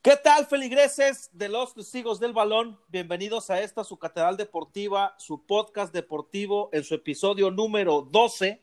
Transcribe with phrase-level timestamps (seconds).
[0.00, 2.78] ¿Qué tal, feligreses de los testigos del balón?
[2.86, 8.62] Bienvenidos a esta su catedral deportiva, su podcast deportivo en su episodio número 12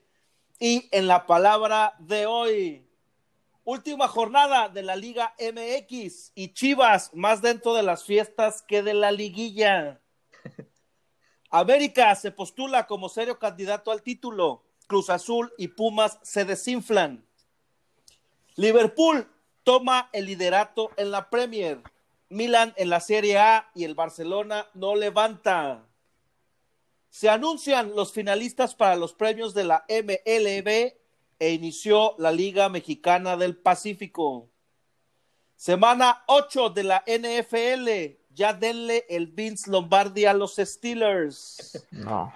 [0.59, 2.87] y en la palabra de hoy.
[3.65, 8.93] Última jornada de la Liga MX y Chivas más dentro de las fiestas que de
[8.93, 9.99] la liguilla.
[11.59, 14.63] América se postula como serio candidato al título.
[14.87, 17.25] Cruz Azul y Pumas se desinflan.
[18.57, 19.25] Liverpool
[19.63, 21.81] toma el liderato en la Premier.
[22.27, 25.85] Milan en la Serie A y el Barcelona no levanta.
[27.09, 30.93] Se anuncian los finalistas para los premios de la MLB
[31.39, 34.49] e inició la Liga Mexicana del Pacífico.
[35.55, 38.24] Semana 8 de la NFL.
[38.35, 41.87] Ya denle el Vince Lombardi a los Steelers.
[41.89, 42.33] No.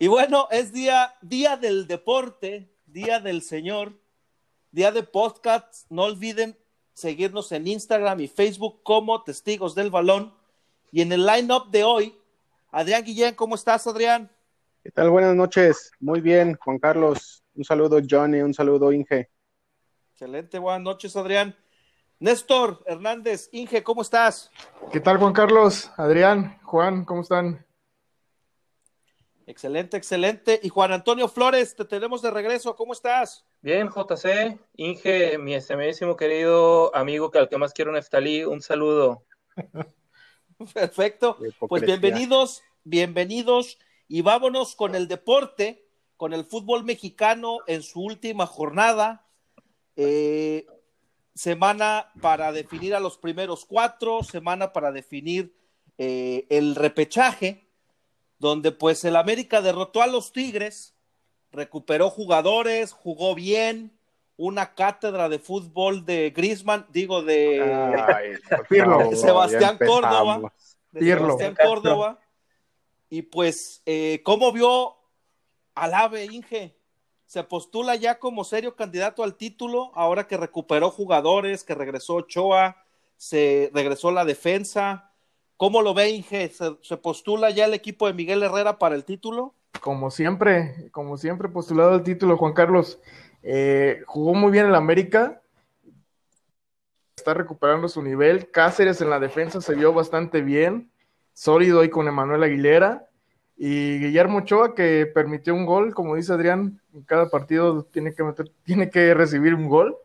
[0.00, 3.92] Y bueno, es día, día del deporte, día del Señor,
[4.72, 5.88] día de podcast.
[5.90, 6.58] No olviden
[6.92, 10.34] seguirnos en Instagram y Facebook como Testigos del Balón.
[10.90, 12.18] Y en el line-up de hoy,
[12.72, 14.28] Adrián Guillén, ¿cómo estás, Adrián?
[14.82, 15.08] ¿Qué tal?
[15.10, 15.92] Buenas noches.
[16.00, 17.44] Muy bien, Juan Carlos.
[17.54, 18.40] Un saludo, Johnny.
[18.40, 19.30] Un saludo, Inge.
[20.10, 21.56] Excelente, buenas noches, Adrián.
[22.24, 24.50] Néstor Hernández, Inge, ¿cómo estás?
[24.90, 25.90] ¿Qué tal, Juan Carlos?
[25.98, 27.66] Adrián, Juan, ¿cómo están?
[29.46, 30.58] Excelente, excelente.
[30.62, 32.76] Y Juan Antonio Flores, te tenemos de regreso.
[32.76, 33.44] ¿Cómo estás?
[33.60, 39.24] Bien, JC, Inge, mi estimadísimo querido amigo que al que más quiero, Neftalí, un saludo.
[40.72, 41.36] Perfecto.
[41.68, 45.86] Pues bienvenidos, bienvenidos y vámonos con el deporte,
[46.16, 49.26] con el fútbol mexicano en su última jornada.
[49.96, 50.64] Eh,
[51.34, 55.54] semana para definir a los primeros cuatro, semana para definir
[55.98, 57.68] eh, el repechaje,
[58.38, 60.94] donde pues el América derrotó a los Tigres,
[61.50, 63.98] recuperó jugadores, jugó bien,
[64.36, 68.98] una cátedra de fútbol de Grisman, digo de, Ay, por Pirlo.
[68.98, 70.78] favor, de Sebastián Córdoba, empezamos.
[70.90, 71.38] de Pirlo.
[71.38, 72.20] Sebastián Córdoba.
[73.10, 74.96] Y pues, eh, ¿cómo vio
[75.74, 76.76] al AVE Inge?
[77.34, 82.76] Se postula ya como serio candidato al título, ahora que recuperó jugadores, que regresó Ochoa,
[83.16, 85.10] se regresó la defensa.
[85.56, 86.48] ¿Cómo lo ve Inge?
[86.50, 89.52] ¿Se, se postula ya el equipo de Miguel Herrera para el título?
[89.80, 93.00] Como siempre, como siempre, postulado al título, Juan Carlos.
[93.42, 95.42] Eh, jugó muy bien el América.
[97.16, 98.48] Está recuperando su nivel.
[98.52, 100.88] Cáceres en la defensa se vio bastante bien.
[101.32, 103.08] Sólido ahí con Emanuel Aguilera.
[103.56, 108.22] Y Guillermo Ochoa, que permitió un gol, como dice Adrián, en cada partido tiene que
[108.22, 109.96] meter, tiene que recibir un gol.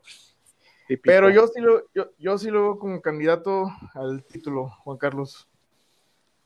[0.88, 1.04] Típico.
[1.06, 5.48] Pero yo sí lo, yo, yo sí lo veo como candidato al título, Juan Carlos.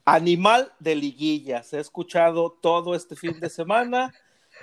[0.05, 1.63] Animal de liguilla.
[1.63, 4.13] Se ha escuchado todo este fin de semana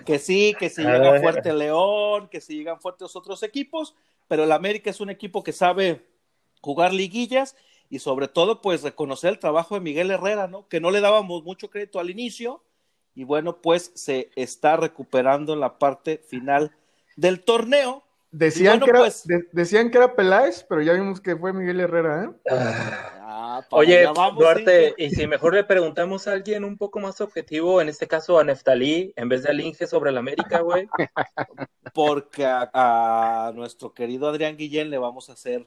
[0.04, 1.22] que sí, que si llega Ay.
[1.22, 3.94] fuerte León, que si llegan fuertes otros equipos,
[4.28, 6.06] pero el América es un equipo que sabe
[6.60, 7.56] jugar liguillas
[7.88, 10.68] y sobre todo pues reconocer el trabajo de Miguel Herrera, ¿no?
[10.68, 12.62] Que no le dábamos mucho crédito al inicio
[13.20, 16.72] y bueno, pues se está recuperando en la parte final
[17.16, 18.02] del torneo.
[18.30, 21.52] Decían, bueno, que era, pues- de- decían que era Peláez, pero ya vimos que fue
[21.52, 22.30] Miguel Herrera, ¿eh?
[23.20, 27.20] Ah, para Oye, vamos, Duarte, y si mejor le preguntamos a alguien un poco más
[27.20, 30.88] objetivo, en este caso a Neftalí, en vez de al Inge sobre el América, güey.
[31.92, 35.66] porque a, a nuestro querido Adrián Guillén le vamos a hacer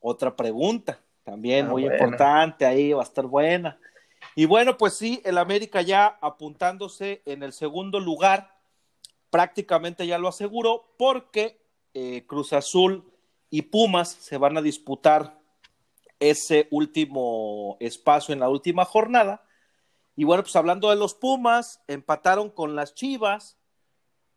[0.00, 1.96] otra pregunta, también Ah, muy bueno.
[1.96, 3.78] importante, ahí va a estar buena.
[4.34, 8.58] Y bueno, pues sí, el América ya apuntándose en el segundo lugar,
[9.30, 11.60] prácticamente ya lo aseguró, porque
[11.94, 13.04] eh, Cruz Azul
[13.50, 15.38] y Pumas se van a disputar
[16.18, 19.44] ese último espacio en la última jornada.
[20.16, 23.56] Y bueno, pues hablando de los Pumas, empataron con las Chivas,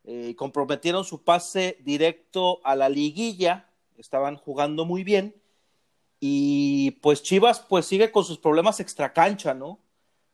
[0.03, 5.35] eh, comprometieron su pase directo a la liguilla, estaban jugando muy bien
[6.19, 9.79] y pues Chivas pues sigue con sus problemas extracancha, ¿no?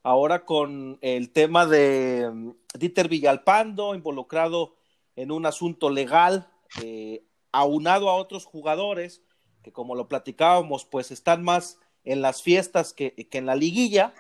[0.04, 4.76] Ahora con el tema de mm, Dieter Villalpando involucrado
[5.16, 6.50] en un asunto legal,
[6.84, 9.22] eh, aunado a otros jugadores
[9.64, 14.14] que como lo platicábamos pues están más en las fiestas que, que en la liguilla.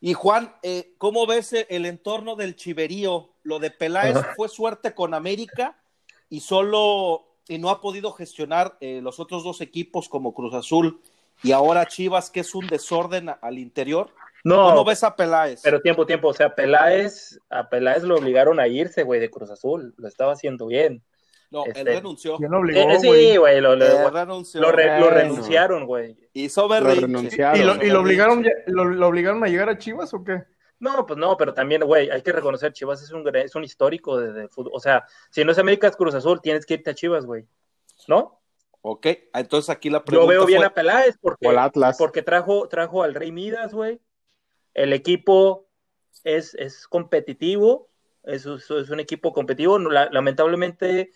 [0.00, 3.30] Y Juan, eh, ¿cómo ves el entorno del chiverío?
[3.42, 4.32] Lo de Peláez Ajá.
[4.36, 5.78] fue suerte con América
[6.28, 11.00] y solo y no ha podido gestionar eh, los otros dos equipos como Cruz Azul
[11.42, 14.10] y ahora Chivas, que es un desorden al interior.
[14.46, 15.60] No, ¿Cómo ves a Peláez?
[15.62, 16.28] pero tiempo, tiempo.
[16.28, 19.92] O sea, Peláez, a Peláez lo obligaron a irse, güey, de Cruz Azul.
[19.96, 21.02] Lo estaba haciendo bien.
[21.50, 22.36] no, él este, renunció.
[22.36, 24.60] ¿Quién lo obligó, Eh, sí, güey, lo, lo- renunció.
[24.60, 25.10] lo re- lo Bueno.
[25.10, 26.16] renunciaron, güey.
[26.32, 27.60] Hizo Lo renunciaron.
[27.60, 30.42] ¿Y lo, y lo obligaron, lo, lo obligaron a llegar a Chivas o qué?
[30.78, 34.18] No, pues no, pero también, güey, hay que reconocer, Chivas es un, es un histórico
[34.18, 34.72] de, de fútbol.
[34.74, 37.46] O sea, si no es América, es Cruz Azul, tienes que irte a Chivas, güey.
[38.08, 38.40] ¿No?
[38.82, 41.48] Ok, entonces aquí la pregunta Yo veo bien fue- a Peláez porque,
[41.98, 44.00] porque trajo, trajo al Rey Midas, güey.
[44.76, 45.66] El equipo
[46.22, 47.88] es, es competitivo,
[48.24, 49.78] es, es- un equipo competitivo.
[49.78, 51.12] Lamentablemente,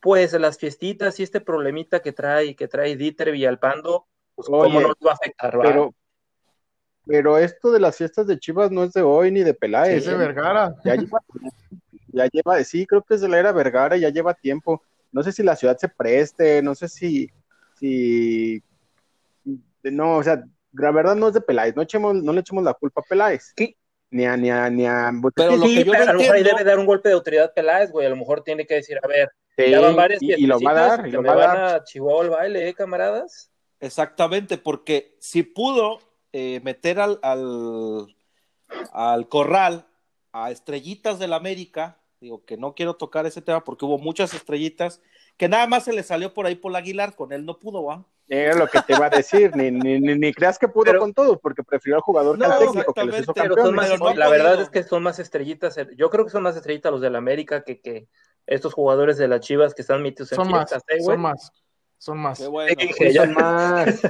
[0.00, 4.82] pues las fiestitas y este problemita que trae, que trae Dieter Villalpando, pues cómo Oye,
[4.82, 5.64] no nos va a afectar, ¿va?
[5.64, 5.94] Pero,
[7.06, 10.00] pero esto de las fiestas de Chivas no es de hoy ni de Peláez.
[10.00, 10.18] Es de ¿eh?
[10.18, 10.74] Vergara.
[10.84, 11.18] Ya lleva,
[12.08, 14.82] ya lleva, sí, creo que es de la era Vergara, ya lleva tiempo.
[15.12, 17.30] No sé si la ciudad se preste, no sé si,
[17.78, 18.62] si,
[19.84, 22.74] no, o sea, la verdad no es de Peláez, no, echemos, no le echemos la
[22.74, 23.52] culpa a Peláez.
[23.56, 23.76] Sí.
[24.10, 26.36] Ni a, ni a, ni a Pero lo que yo pero no a lo mejor
[26.36, 28.06] ahí debe dar un golpe de autoridad Peláez, güey.
[28.06, 30.60] A lo mejor tiene que decir, a ver, Sí, ya van varias y, y lo
[30.60, 31.74] va a dar, y lo me va a van dar.
[31.74, 33.50] a Chihuahua al baile, ¿eh, camaradas?
[33.80, 35.98] Exactamente, porque si pudo
[36.32, 38.06] eh, meter al, al,
[38.92, 39.86] al corral
[40.32, 45.00] a estrellitas del América, digo que no quiero tocar ese tema porque hubo muchas estrellitas
[45.38, 48.04] que nada más se le salió por ahí por Aguilar, con él no pudo, ¿va?
[48.28, 51.00] Era lo que te iba a decir, ni, ni, ni, ni creas que pudo Pero-
[51.00, 53.66] con todo, porque prefirió al jugador que No, al técnico que les hizo exactamente, Pero
[53.66, 53.90] son campeones.
[53.90, 54.62] más, Pero no la verdad podido.
[54.64, 55.76] es que son más estrellitas.
[55.96, 58.06] Yo creo que son más estrellitas los del América que, que
[58.46, 61.52] estos jugadores de las Chivas que están metidos en Son más, ¿eh, son más,
[61.96, 62.38] son más.
[62.38, 62.74] Qué bueno.
[62.98, 64.00] Sí, ya- Son más,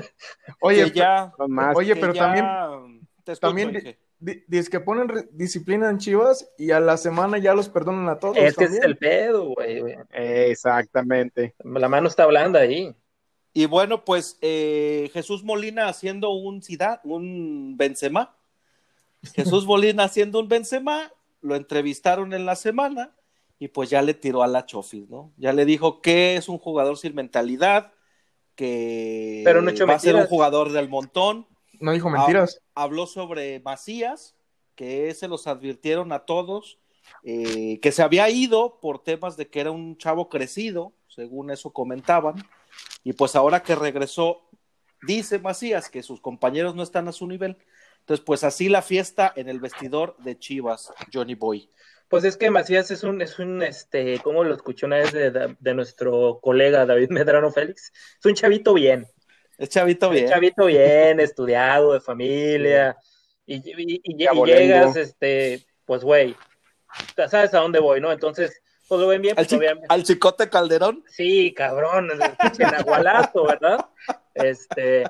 [0.60, 1.76] Oye, que ya, son más.
[1.76, 3.98] Oye, que pero ya- también- te escucho, también.
[4.18, 8.18] Di- dice que ponen disciplina en Chivas y a la semana ya los perdonan a
[8.18, 8.36] todos.
[8.36, 9.82] Es que es el pedo, güey.
[10.12, 11.54] Exactamente.
[11.64, 12.94] La mano está blanda ahí.
[13.52, 18.36] Y bueno, pues eh, Jesús Molina haciendo un Zidane, un Benzema.
[19.34, 23.14] Jesús Molina haciendo un Benzema, lo entrevistaron en la semana
[23.58, 25.32] y pues ya le tiró a la Chofis, ¿no?
[25.36, 27.92] Ya le dijo que es un jugador sin mentalidad,
[28.54, 31.46] que Pero no echó va a ser un jugador del montón.
[31.80, 32.60] No dijo mentiras.
[32.74, 34.34] Habló sobre Macías,
[34.74, 36.78] que se los advirtieron a todos,
[37.24, 41.72] eh, que se había ido por temas de que era un chavo crecido, según eso
[41.72, 42.36] comentaban,
[43.02, 44.42] y pues ahora que regresó,
[45.02, 47.56] dice Macías que sus compañeros no están a su nivel.
[48.00, 51.70] Entonces, pues así la fiesta en el vestidor de Chivas, Johnny Boy.
[52.08, 55.56] Pues es que Macías es un, es un, este, como lo escuché una vez de,
[55.58, 59.06] de nuestro colega David Medrano Félix, es un chavito bien.
[59.58, 60.28] Es chavito bien.
[60.28, 62.96] Chavito bien, estudiado, de familia,
[63.44, 64.58] y, y- y- y Abolengo.
[64.60, 66.34] llegas, este, pues güey,
[67.28, 68.10] sabes a dónde voy, ¿no?
[68.12, 71.04] Entonces, pues lo ven bien, Al, pues chi- obviamente- al chicote Calderón.
[71.08, 73.84] Sí, cabrón, el pinche nahualazo, ¿verdad?
[74.34, 75.04] Este,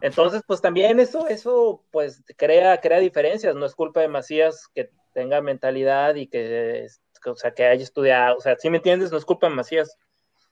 [0.00, 3.54] entonces, pues también eso, eso, pues crea, crea diferencias.
[3.54, 6.86] No es culpa de Macías que tenga mentalidad y que,
[7.26, 8.36] o sea, que haya estudiado.
[8.36, 9.96] O sea, si me entiendes, no es culpa de Macías.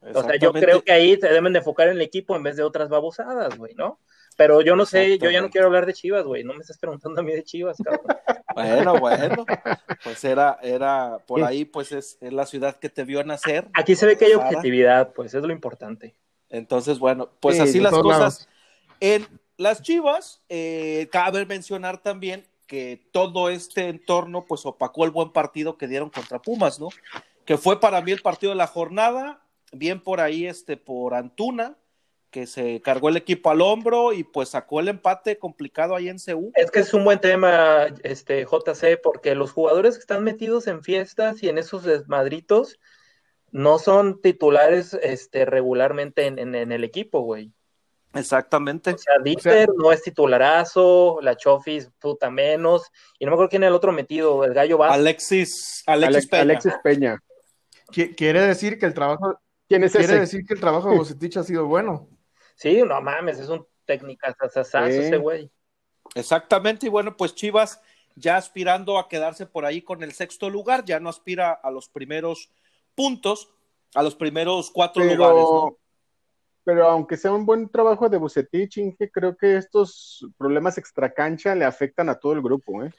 [0.00, 2.56] O sea, yo creo que ahí se deben de enfocar en el equipo en vez
[2.56, 3.98] de otras babosadas, güey, ¿no?
[4.36, 6.44] Pero yo no sé, yo ya no quiero hablar de Chivas, güey.
[6.44, 8.04] No me estás preguntando a mí de Chivas, cabrón.
[8.56, 9.44] Bueno, bueno.
[10.02, 13.68] Pues era, era, por ahí, pues es, es la ciudad que te vio nacer.
[13.74, 14.46] Aquí se ve que hay Sara.
[14.48, 16.14] objetividad, pues es lo importante.
[16.48, 18.18] Entonces, bueno, pues Sí, así las cosas.
[18.18, 18.48] lados.
[19.00, 19.26] En
[19.58, 25.76] las Chivas, eh, cabe mencionar también que todo este entorno, pues opacó el buen partido
[25.76, 26.88] que dieron contra Pumas, ¿no?
[27.44, 31.76] Que fue para mí el partido de la jornada, bien por ahí, este, por Antuna,
[32.30, 36.18] que se cargó el equipo al hombro y pues sacó el empate complicado ahí en
[36.18, 36.50] CU.
[36.54, 40.82] Es que es un buen tema, este JC, porque los jugadores que están metidos en
[40.82, 42.78] fiestas y en esos desmadritos
[43.52, 47.52] no son titulares este, regularmente en, en- en el equipo, güey.
[48.12, 48.90] Exactamente.
[48.94, 53.62] O sea, Dieter no es titularazo, la Chofis, puta menos, y no me acuerdo quién
[53.62, 54.98] era el otro metido, el Gallo Vázquez.
[55.00, 56.42] Alexis, Alexis Alex- Peña.
[56.42, 57.22] Alexis Peña.
[57.92, 60.20] Qui- Quiere decir que el trabajo, ¿Quién es quiere ese?
[60.20, 62.08] decir que el trabajo de Bocetich ha sido bueno.
[62.54, 64.78] Sí, no mames, es un técnica Sí.
[64.98, 65.50] ese güey.
[66.14, 67.80] Exactamente, y bueno, pues Chivas
[68.14, 71.88] ya aspirando a quedarse por ahí con el sexto lugar, ya no aspira a los
[71.88, 72.50] primeros
[72.94, 73.50] puntos,
[73.94, 75.76] a los primeros cuatro lugares, ¿no?
[76.64, 81.64] Pero, aunque sea un buen trabajo de Bucetich, Inge, creo que estos problemas extracancha le
[81.64, 82.90] afectan a todo el grupo, ¿eh?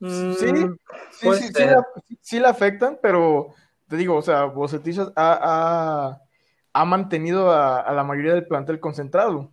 [0.00, 3.54] Sí, Mm, sí, puede sí, sí, sí la afectan, pero
[3.88, 6.20] te digo, o sea, Bocetich ha, ha-
[6.72, 9.50] ha mantenido a, a la mayoría del plantel concentrado.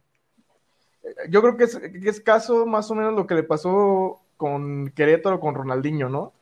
[1.29, 4.89] Yo creo que es, que es caso más o menos lo que le pasó con
[4.91, 6.33] Querétaro, con Ronaldinho, ¿no?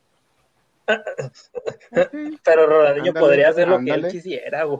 [2.43, 4.79] Pero Ronaldinho podría hacer lo que él quisiera, güey.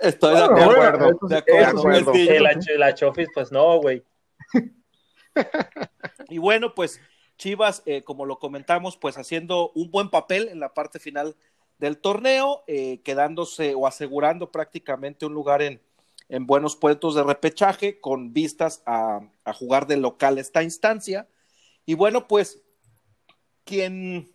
[0.00, 2.12] Estoy Bueno, de acuerdo, de acuerdo.
[2.14, 4.02] Sí, la, la Chofis, pues no, güey.
[6.28, 7.00] Y bueno, pues
[7.38, 11.36] Chivas, eh, como lo comentamos, pues haciendo un buen papel en la parte final
[11.80, 15.80] del torneo, eh, quedándose o asegurando prácticamente un lugar en,
[16.28, 21.26] en buenos puestos de repechaje con vistas a, a jugar de local esta instancia.
[21.86, 22.62] Y bueno, pues
[23.64, 24.32] quien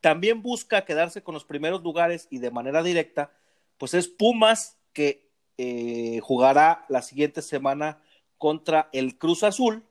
[0.00, 3.32] también busca quedarse con los primeros lugares y de manera directa,
[3.76, 8.02] pues es Pumas, que eh, jugará la siguiente semana
[8.38, 9.84] contra el Cruz Azul,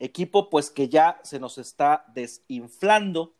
[0.00, 3.34] equipo pues que ya se nos está desinflando,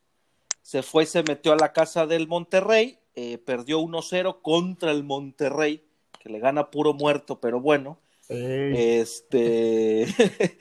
[0.65, 5.85] se fue, se metió a la casa del Monterrey, eh, perdió 1-0 contra el Monterrey,
[6.19, 7.99] que le gana puro muerto, pero bueno.
[8.31, 10.05] Ey, Este.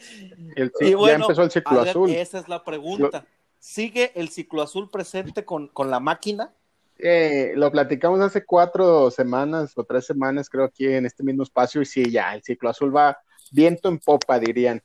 [0.57, 2.09] El- y ya empezó el ciclo ver, azul.
[2.09, 3.25] Esa es la pregunta.
[3.59, 6.53] ¿Sigue el ciclo azul presente con, con la máquina?
[6.99, 11.81] Eh, lo platicamos hace cuatro semanas o tres semanas, creo, aquí en este mismo espacio,
[11.81, 13.17] y sí, ya, el ciclo azul va
[13.53, 14.83] viento en popa, dirían.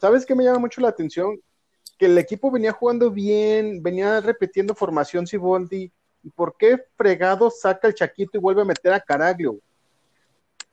[0.00, 1.40] ¿Sabes qué me llama mucho la atención?
[2.00, 5.92] Que el equipo venía jugando bien, venía repitiendo formación Siboldi.
[6.22, 9.58] ¿Y por qué fregado saca el Chaquito y vuelve a meter a Caraglio?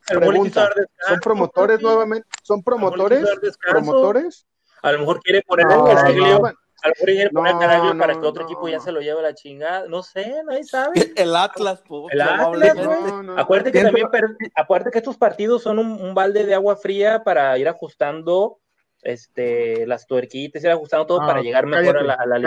[0.08, 0.70] Pregunta,
[1.06, 2.26] ¿son promotores nuevamente?
[2.44, 3.26] ¿Son promotores?
[3.70, 4.48] ¿Promotores?
[4.82, 7.60] A lo mejor quiere poner No, a Caraglio, no, a lo mejor quiere poner a
[7.60, 8.50] Caraglio para que otro no.
[8.50, 9.86] equipo ya se lo lleve a la chingada.
[9.90, 10.94] No sé, nadie sabe.
[11.18, 13.02] El Atlas, po, El Atlas, güey.
[13.02, 13.38] no, no.
[13.38, 14.08] Acuérdate que también,
[14.56, 18.60] acuérdate que estos partidos son un, un balde de agua fría para ir ajustando
[19.02, 22.38] este, las tuerquitas, ir ajustando todo Ah, para llegar mejor cállate, a la, a.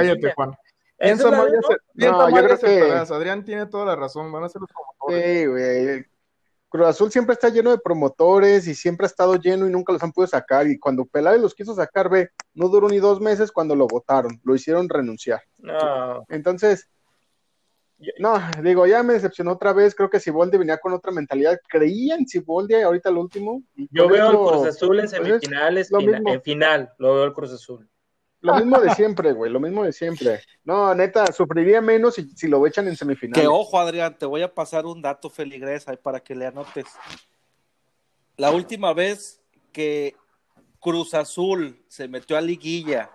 [3.17, 4.31] Adrián tiene toda la razón.
[4.31, 5.39] Van a ser los promotores.
[5.39, 6.05] Sí, güey.
[6.71, 10.03] Cruz Azul siempre está lleno de promotores y siempre ha estado lleno y nunca los
[10.05, 10.69] han podido sacar.
[10.69, 14.41] Y cuando Peláez los quiso sacar, ve, no duró ni dos meses cuando lo votaron,
[14.45, 15.43] lo hicieron renunciar.
[15.59, 16.89] No, Entonces,
[18.19, 19.95] no, digo, ya me decepcionó otra vez.
[19.95, 21.59] Creo que Siboldi venía con otra mentalidad.
[21.69, 23.63] Creía en Siboldi ahorita lo último.
[23.77, 26.33] y yo veo al Cruz Azul en pues, es semifinales, lo fina- mismo.
[26.33, 27.89] en final, lo veo al Cruz Azul.
[28.43, 30.41] Lo mismo de siempre, güey, lo mismo de siempre.
[30.65, 33.39] No, neta, sufriría menos si, si lo echan en semifinales.
[33.43, 36.87] Que ojo, Adrián, te voy a pasar un dato feligres ahí para que le anotes.
[38.39, 39.43] La última vez
[39.73, 40.17] que
[40.81, 43.11] Cruz Azul se metió a liguilla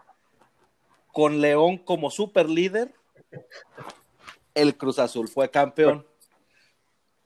[1.12, 2.94] con León como super líder,
[4.56, 6.06] el Cruz Azul fue campeón.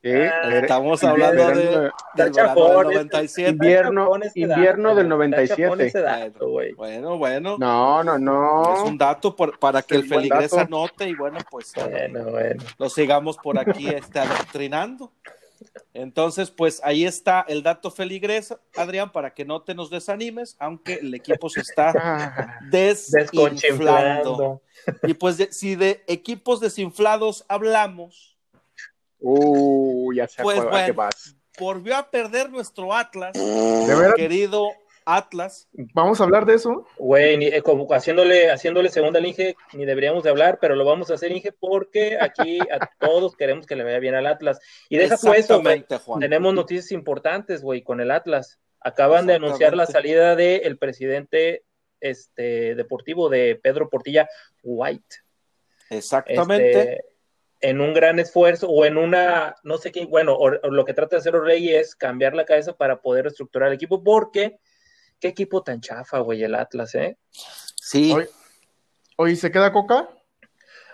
[0.01, 3.50] Sí, Ah, Estamos hablando de, del del este- 97.
[3.51, 5.17] Invierno- invierno dato, del güey.
[5.29, 5.43] 97.
[5.43, 6.50] Está chafón ese dato.
[6.77, 7.57] Bueno, bueno.
[7.59, 8.75] No, no, no.
[8.75, 12.63] Es un dato por- para que Es el feligres anote y bueno, pues Bueno, bueno.
[12.77, 15.12] lo sigamos por aquí este, adoctrinando.
[15.93, 20.95] Entonces, pues ahí está el dato feligres, Adrián, para que no te nos desanimes, aunque
[20.95, 24.61] el equipo se está Ah, desinflando.
[25.03, 28.35] Y pues de- si de equipos desinflados hablamos,
[29.21, 30.93] Uh, ya a Pues bueno.
[30.93, 31.35] vas.
[31.59, 33.37] volvió a perder nuestro Atlas,
[34.15, 34.69] querido
[35.17, 35.67] Atlas.
[35.93, 36.85] ¿Vamos a hablar de eso?
[36.97, 40.85] Güey, ni- eh, como haciéndole, haciéndole segunda al Inge, ni deberíamos de hablar, pero lo
[40.85, 44.59] vamos a hacer, Inge, porque aquí a todos queremos que le vaya bien al Atlas.
[44.89, 45.85] Y deja tú eso, güey.
[46.19, 48.59] Tenemos noticias importantes, güey, con el Atlas.
[48.81, 51.63] Acaban de anunciar la salida del presidente
[51.99, 54.29] este, deportivo de Pedro Portilla
[54.63, 55.17] White.
[55.89, 56.69] Exactamente.
[56.81, 57.05] Este,
[57.61, 60.93] en un gran esfuerzo o en una, no sé qué, bueno, o- o lo que
[60.93, 64.59] trata de hacer Orlegui es cambiar la cabeza para poder reestructurar el equipo, porque
[65.19, 67.17] qué equipo tan chafa, güey, el Atlas, ¿eh?
[67.75, 68.25] sí, Hoy,
[69.17, 70.09] hoy se queda Coca.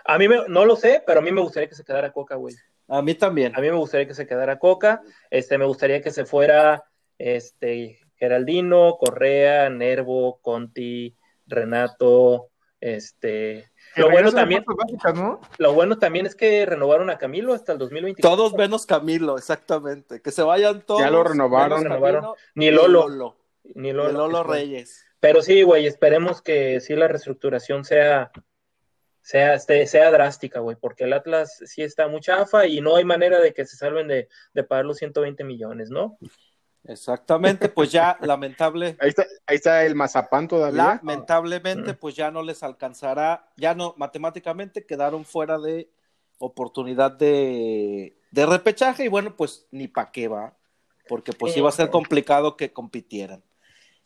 [0.04, 2.36] A mí me, no lo sé, pero a mí me gustaría que se quedara Coca,
[2.36, 2.54] güey.
[2.88, 3.54] a mí también.
[3.56, 6.84] A mí me gustaría que se quedara Coca, este, me gustaría que se fuera,
[7.18, 11.16] este, Geraldino, Correa, Nervo, Conti,
[11.46, 15.40] Renato, este, lo bueno también, fuerzas básicas, ¿no?
[15.58, 18.36] lo bueno también es que renovaron a Camilo hasta el 2024.
[18.36, 20.20] Todos menos Camilo, exactamente.
[20.20, 21.00] Que se vayan todos.
[21.00, 21.82] Ya lo renovaron.
[21.82, 23.36] Camilo Ni y Lolo.
[23.74, 25.04] Ni Lolo, Lolo Reyes.
[25.20, 28.30] Pero sí, güey, esperemos que sí la reestructuración sea,
[29.22, 33.04] sea, este, sea drástica, güey, porque el Atlas sí está muy chafa y no hay
[33.04, 36.18] manera de que se salven de, de pagar los 120 millones, ¿no?
[36.84, 41.00] Exactamente, pues ya lamentable, Ahí está, ahí está el mazapán todavía.
[41.02, 41.96] lamentablemente, Mm.
[41.96, 45.90] pues ya no les alcanzará, ya no, matemáticamente quedaron fuera de
[46.38, 50.56] oportunidad de, de repechaje y bueno, pues ni pa' qué va,
[51.08, 53.42] porque pues Sí, iba a ser complicado que compitieran.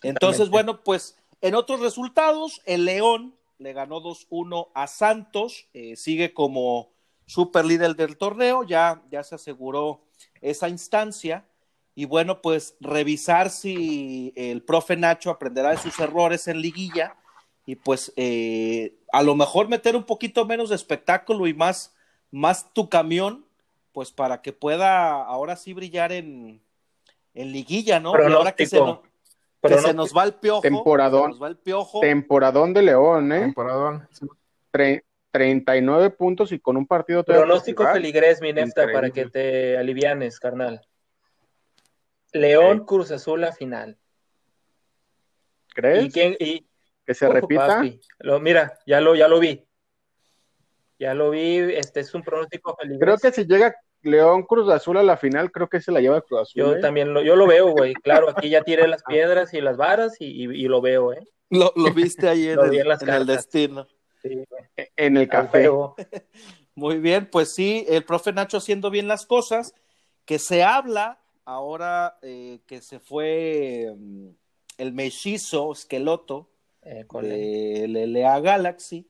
[0.03, 6.33] Entonces, bueno, pues en otros resultados, el León le ganó 2-1 a Santos, eh, sigue
[6.33, 6.91] como
[7.27, 10.03] super líder del torneo, ya, ya se aseguró
[10.41, 11.47] esa instancia.
[11.95, 17.17] Y bueno, pues revisar si el profe Nacho aprenderá de sus errores en liguilla
[17.67, 21.95] y pues eh, a lo mejor meter un poquito menos de espectáculo y más,
[22.31, 23.45] más tu camión,
[23.93, 26.63] pues para que pueda ahora sí brillar en,
[27.35, 28.13] en liguilla, ¿no?
[28.13, 28.81] Y ahora que se.
[29.63, 31.23] Nos, que Pero se no, nos va el piojo, Temporadón.
[31.25, 33.41] se nos va el piojo, Temporadón de León, ¿eh?
[33.41, 34.09] Temporadón.
[34.73, 38.95] Tre- 39 puntos y con un partido pronóstico feligrés, mi nefta, Increíble.
[38.95, 40.81] para que te alivianes, carnal.
[42.33, 43.97] León Cruz Azul la final.
[45.75, 46.05] ¿Crees?
[46.07, 46.37] ¿Y quién?
[46.41, 46.67] Y,
[47.07, 47.67] que se Ojo, repita.
[47.67, 48.01] papi.
[48.21, 49.65] Lo, mira, ya lo, ya lo vi.
[50.99, 53.01] Ya lo vi, este es un pronóstico peligroso.
[53.21, 56.21] Creo que si llega León Cruz Azul a la final, creo que se la lleva
[56.23, 56.63] Cruz Azul.
[56.63, 56.81] Yo ¿eh?
[56.81, 57.95] también lo, yo lo veo, güey.
[57.95, 61.27] Claro, aquí ya tiré las piedras y las varas y, y- y lo veo, ¿eh?
[61.51, 63.37] Lo, lo viste ahí en, Lo el, vi en las en el cartas.
[63.37, 63.87] destino.
[64.23, 64.65] Sí, güey.
[64.97, 65.69] En el café.
[66.75, 69.75] Muy bien, pues sí, el profe Nacho haciendo bien las cosas,
[70.25, 74.29] que se habla ahora eh, que se fue mm,
[74.79, 76.49] el mellizo esqueloto
[76.83, 79.07] Eh, con el- de LLA Galaxy,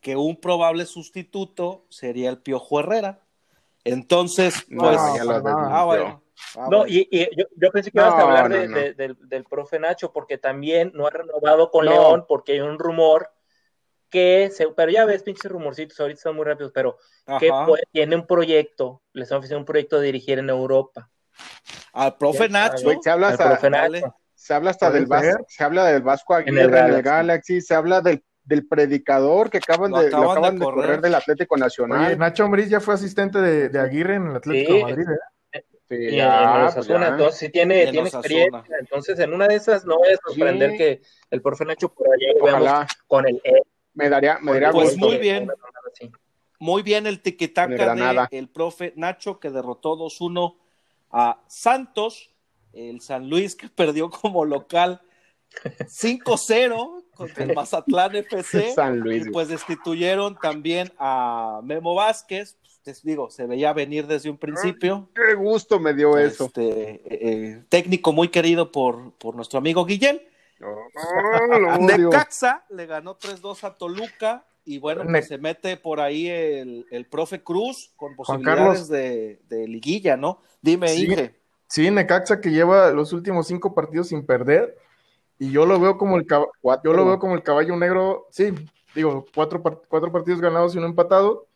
[0.00, 3.20] que un probable sustituto sería el Piojo Herrera.
[3.84, 6.22] Entonces, No, pues, ya lo ah, bueno.
[6.56, 6.84] Ah, No, bueno.
[6.88, 8.76] y, y yo, yo pensé que ibas a hablar no, de- no.
[8.78, 11.90] de- del, del profe Nacho, porque también no ha renovado con No.
[11.92, 13.30] León, porque hay un rumor
[14.10, 16.98] que, se, pero ya ves, pinches rumorcitos, ahorita están muy rápidos, pero
[17.40, 21.10] que pues, tiene un proyecto, les han ofrecido un proyecto de dirigir en Europa.
[21.92, 24.00] Al profe Ya Nacho, se habla hasta, profe dale.
[24.02, 24.16] Nacho.
[24.34, 27.02] se habla hasta Puede del Vasco, se habla del Vasco Aguirre el en el.
[27.02, 30.64] Galaxy, se habla del, del predicador que acaban Lo de, lo acaban acaban de de
[30.64, 31.00] correr.
[31.00, 32.06] del Atlético Nacional.
[32.06, 34.76] Oye, Nacho Ambriz ya fue asistente de, de Aguirre en el Atlético Sí.
[34.78, 35.04] de Madrid,
[35.52, 35.64] ¿eh?
[35.88, 38.20] Sí, Y ya, en pues Osasuna, entonces sí tiene, En tiene Osasuna.
[38.38, 38.76] experiencia.
[38.80, 40.76] Entonces, en una de esas no voy a sorprender Sí.
[40.78, 43.62] que el profe Nacho por allá veamos con el E.
[43.94, 45.06] me daría, me daría Pues gusto.
[45.06, 45.50] muy bien.
[46.58, 47.94] Muy bien el tiquitaca
[48.30, 50.56] del profe Nacho que derrotó 2-1
[51.10, 52.30] a Santos,
[52.72, 55.00] el San Luis que perdió como local
[55.62, 58.72] 5-0 contra el Mazatlán FC.
[58.74, 59.26] San Luis.
[59.26, 62.56] Y pues destituyeron también a Memo Vázquez.
[62.84, 65.08] Pues, te digo, se veía venir desde un principio.
[65.14, 66.46] Qué gusto me dio eso.
[66.46, 70.20] Este, eh, técnico muy querido por, por nuestro amigo Guillén.
[70.62, 71.78] Oh.
[71.78, 74.46] Necaxa le ganó 3-2 a Toluca.
[74.66, 79.68] Y bueno, pues se mete por ahí el, el profe Cruz con posibilidades de, de
[79.68, 80.40] liguilla, ¿no?
[80.62, 81.04] Dime, Sí.
[81.04, 81.34] Inge.
[81.68, 84.76] Sí, Necaxa que lleva los últimos cinco partidos sin perder.
[85.38, 86.90] Y yo lo veo como el cab- Cuatro.
[86.90, 88.26] yo lo veo como el caballo negro.
[88.30, 88.52] Sí,
[88.94, 91.46] digo, cuatro, par- cuatro partidos ganados y uno empatado.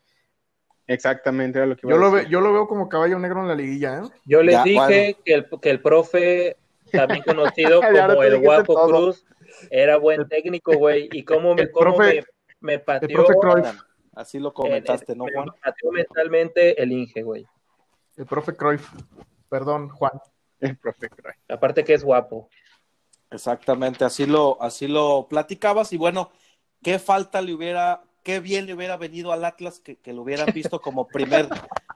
[0.87, 3.43] Exactamente, era lo que iba Yo a lo, ve- yo lo veo como caballo negro
[3.43, 4.09] en la liguilla, ¿eh?
[4.25, 5.19] Yo les Ya, dije bueno.
[5.25, 6.57] que, el, que el profe,
[6.91, 8.87] también conocido como el guapo todo.
[8.89, 9.25] Cruz,
[9.71, 11.09] era buen técnico, güey.
[11.13, 12.25] Y cómo me, El cómo profe-
[12.61, 13.81] me, me El pateó, profe Cruyff,
[14.15, 15.49] Así lo comentaste, ¿no, me Juan?
[15.63, 17.47] pateó mentalmente el Inge, güey.
[18.17, 18.91] el profe Cruyff.
[19.49, 20.13] Perdón, Juan.
[20.61, 21.35] El profe Cray.
[21.49, 22.49] Aparte que es guapo.
[23.31, 25.93] Exactamente, así lo, así lo platicabas.
[25.93, 26.31] Y bueno,
[26.83, 30.53] qué falta le hubiera, qué bien le hubiera venido al Atlas que, que lo hubieran
[30.55, 31.49] visto como primer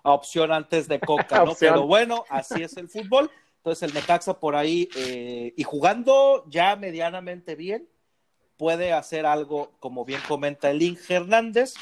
[0.03, 1.55] opción antes de Coca, ¿no?
[1.59, 3.31] Pero bueno, así es el fútbol.
[3.59, 7.89] Entonces el Necaxa por ahí, eh, y jugando ya medianamente bien,
[8.57, 11.75] puede hacer algo, como bien comenta el Inge Hernández.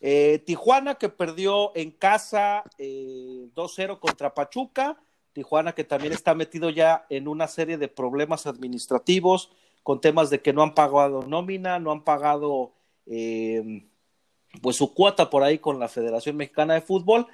[0.00, 5.00] Eh, Tijuana que perdió en casa eh, 2-0 contra Pachuca.
[5.32, 9.50] Tijuana que también está metido ya en una serie de problemas administrativos
[9.82, 12.72] con temas de que no han pagado nómina, no han pagado
[13.06, 13.84] eh,
[14.60, 17.26] pues su cuota por ahí con la Federación Mexicana de Fútbol.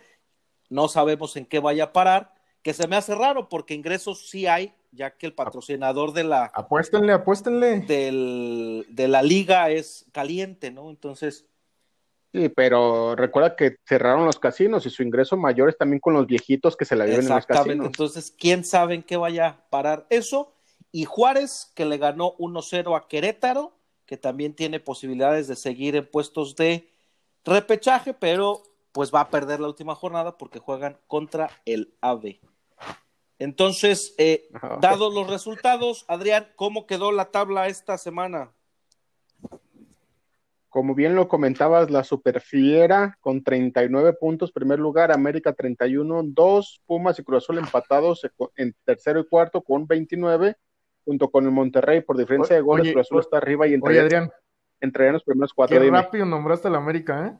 [0.71, 4.47] No sabemos en qué vaya a parar, que se me hace raro porque ingresos sí
[4.47, 7.81] hay, ya que el patrocinador de la, Apuéstenle, apuéstenle.
[7.81, 10.91] del, de la liga es caliente, ¿no?
[10.91, 11.47] Entonces,
[12.33, 16.27] Sí, pero recuerda que cerraron los casinos y su ingreso mayor es también con los
[16.27, 17.87] viejitos que se la viven en los casinos.
[17.87, 20.53] Entonces, quién sabe en qué vaya a parar eso.
[20.93, 23.73] Y Juárez, que le ganó 1-0 a Querétaro,
[24.05, 26.91] que también tiene posibilidades de seguir en puestos de
[27.45, 28.63] repechaje, pero
[28.93, 32.41] pues va a perder la última jornada porque juegan contra el AVE.
[33.39, 34.49] Entonces, eh,
[34.81, 38.53] dados los resultados, Adrián, ¿cómo quedó la tabla esta semana?
[40.79, 47.19] Como bien lo comentabas, la Superfiera con 39 puntos, primer lugar, América 31, dos Pumas
[47.19, 50.55] y Cruz Azul empatados en tercero y cuarto con 29,
[51.05, 53.75] junto con el Monterrey por diferencia de goles, Oye, Cruz Azul está arriba y Oye,
[53.75, 54.31] entre, Adrián,
[54.81, 55.77] entre los primeros cuatro.
[55.77, 56.01] qué dime.
[56.01, 57.39] rápido nombraste a la América, ¿eh?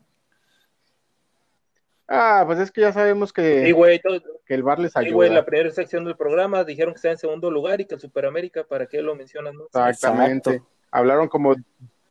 [2.09, 5.11] Ah, pues es que ya sabemos que, Sí, güey, todo- que el bar les sí,
[5.11, 5.39] güey, ayuda.
[5.41, 8.65] la primera sección del programa dijeron que está en segundo lugar y que el Superamérica,
[8.65, 9.67] ¿para qué lo mencionas más?
[9.67, 10.49] Exactamente.
[10.55, 10.69] Exacto.
[10.91, 11.55] Hablaron como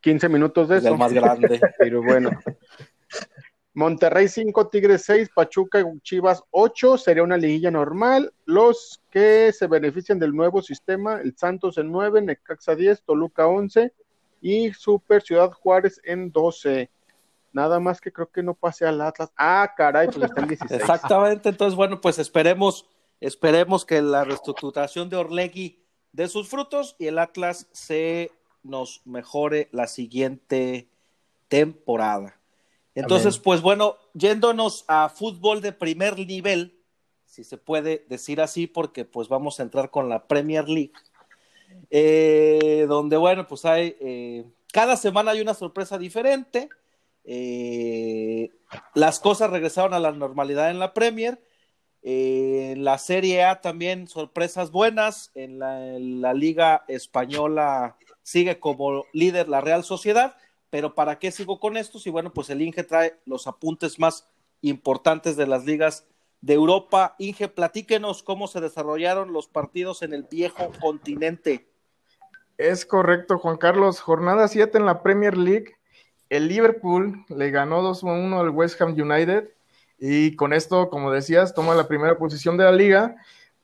[0.00, 0.88] 15 minutos de eso.
[0.88, 1.60] El más grande.
[1.78, 2.30] Pero bueno.
[3.74, 8.32] Monterrey 5, Tigres 6, Pachuca y Chivas 8, sería una liguilla normal.
[8.44, 13.92] Los que se benefician del nuevo sistema, el Santos en 9, Necaxa 10, Toluca 11
[14.40, 16.90] y Super Ciudad Juárez en 12.
[17.52, 19.30] Nada más que creo que no pase al Atlas.
[19.36, 20.80] Ah, caray, pues está en 16.
[20.80, 22.88] Exactamente, entonces bueno, pues esperemos,
[23.20, 28.32] esperemos que la reestructuración de Orlegui dé sus frutos y el Atlas se
[28.68, 30.88] nos mejore la siguiente
[31.48, 32.38] temporada.
[32.94, 33.42] Entonces, Amén.
[33.44, 36.78] pues bueno, yéndonos a fútbol de primer nivel,
[37.26, 40.92] si se puede decir así, porque pues vamos a entrar con la Premier League,
[41.90, 46.68] eh, donde bueno, pues hay, eh, cada semana hay una sorpresa diferente.
[47.24, 48.50] Eh,
[48.94, 51.40] las cosas regresaron a la normalidad en la Premier.
[52.02, 55.30] En la Serie A también sorpresas buenas.
[55.34, 57.96] En la, en la, Liga Española
[58.28, 60.36] sigue como líder la Real Sociedad.
[60.70, 61.98] Pero ¿para qué sigo con esto?
[62.04, 64.28] Y bueno, pues el Inge trae los apuntes más
[64.60, 66.06] importantes de las ligas
[66.42, 67.14] de Europa.
[67.18, 71.70] Inge, platíquenos cómo se desarrollaron los partidos en el viejo continente.
[72.58, 74.00] Es correcto, Juan Carlos.
[74.00, 75.76] Jornada 7 en la Premier League.
[76.28, 79.48] El Liverpool le ganó 2-1 al West Ham United
[79.98, 83.16] y con esto, como decías, toma la primera posición de la liga,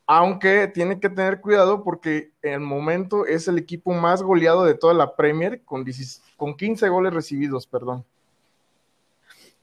[0.07, 4.75] aunque tiene que tener cuidado porque en el momento es el equipo más goleado de
[4.75, 5.85] toda la Premier con,
[6.37, 8.05] con 15 goles recibidos, perdón.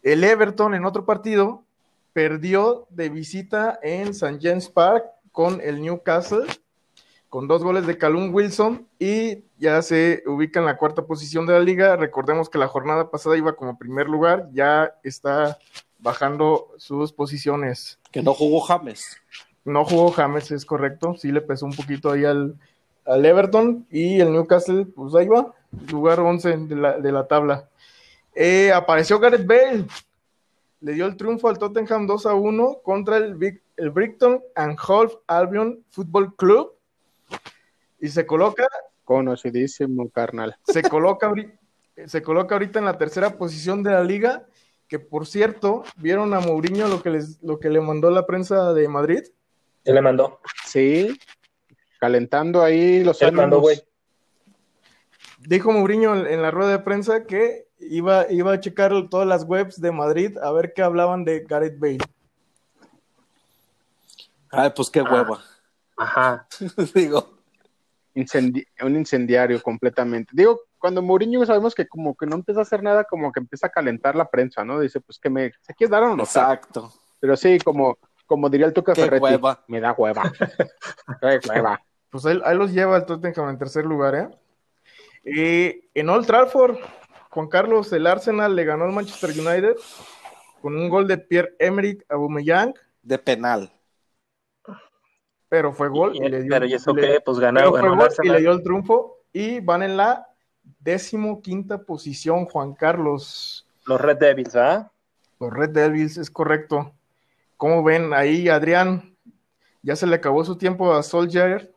[0.03, 1.63] El Everton en otro partido
[2.13, 4.39] perdió de visita en St.
[4.41, 6.47] James Park con el Newcastle,
[7.29, 11.55] con dos goles de Calum Wilson y ya se ubica en la cuarta posición de
[11.55, 11.97] la liga.
[11.97, 15.57] Recordemos que la jornada pasada iba como primer lugar, ya está
[16.01, 17.99] bajando sus posiciones.
[18.11, 19.17] Que no jugó James.
[19.65, 21.15] No jugó James, es correcto.
[21.17, 22.57] Sí le pesó un poquito ahí al,
[23.05, 25.53] al Everton y el Newcastle, pues ahí va,
[25.91, 27.69] lugar 11 de la, de la tabla.
[28.35, 29.85] Eh, apareció Gareth Bale,
[30.81, 34.79] le dio el triunfo al Tottenham 2 a 1 contra el, Big, el Brighton and
[34.87, 36.73] Hove Albion Football Club
[38.01, 38.67] y se coloca
[39.05, 40.57] conocidísimo carnal.
[40.65, 41.33] Se coloca,
[42.07, 44.47] se coloca ahorita en la tercera posición de la liga,
[44.89, 48.73] que por cierto, ¿vieron a Mourinho lo que, les, lo que le mandó la prensa
[48.73, 49.23] de Madrid?
[49.85, 50.41] ¿Qué le mandó?
[50.65, 51.19] Sí,
[51.99, 53.85] calentando ahí los ánimos.
[55.39, 59.81] Dijo Mourinho en la rueda de prensa que iba, iba a checar todas las webs
[59.81, 61.99] de Madrid a ver qué hablaban de Gareth Bale.
[64.51, 65.43] Ay, pues qué hueva.
[65.97, 66.47] Ajá.
[66.95, 67.39] Digo.
[68.15, 70.33] Incendi un incendiario completamente.
[70.35, 73.69] Digo, cuando Mourinho sabemos que como que no empieza a hacer nada, como que empieza
[73.69, 74.79] a calentar la prensa, ¿no?
[74.79, 76.25] Dice, pues que me, ¿se quieres dar o no?
[76.25, 76.93] Exacto.
[77.21, 77.99] Pero sí, como,
[78.33, 79.63] como diría el Tuca Ferretti, hueva.
[79.69, 80.23] me da hueva.
[81.21, 81.83] Qué hueva.
[82.09, 84.31] Pues ahí, ahí, los lleva el Tottenham en tercer lugar, ¿eh?
[85.23, 86.79] Y en Old Trafford,
[87.29, 89.77] Juan Carlos, el Arsenal le ganó al Manchester United
[90.63, 92.73] con un gol de Pierre-Emerick Aubameyang.
[93.03, 93.71] De penal.
[95.51, 96.17] Pero fue gol.
[96.17, 97.21] Y, y le dio, pero ¿y eso le- qué?
[97.21, 99.19] Pues ganó el gol y le dio el triunfo.
[99.31, 100.27] Y van en la
[100.81, 103.67] décimo quinta posición, Juan Carlos.
[103.85, 104.91] Los Red Devils, ¿ah?
[105.39, 106.95] Los Red Devils, es correcto.
[107.63, 109.17] ¿Cómo ven ahí, Adrián?
[109.83, 111.73] Ya se le acabó su tiempo a Solskjaer.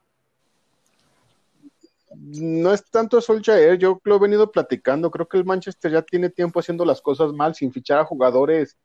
[2.09, 6.31] No es tanto Solskjaer, yo lo he venido platicando, creo que el Manchester ya tiene
[6.31, 8.79] tiempo haciendo las cosas mal, sin fichar a jugadores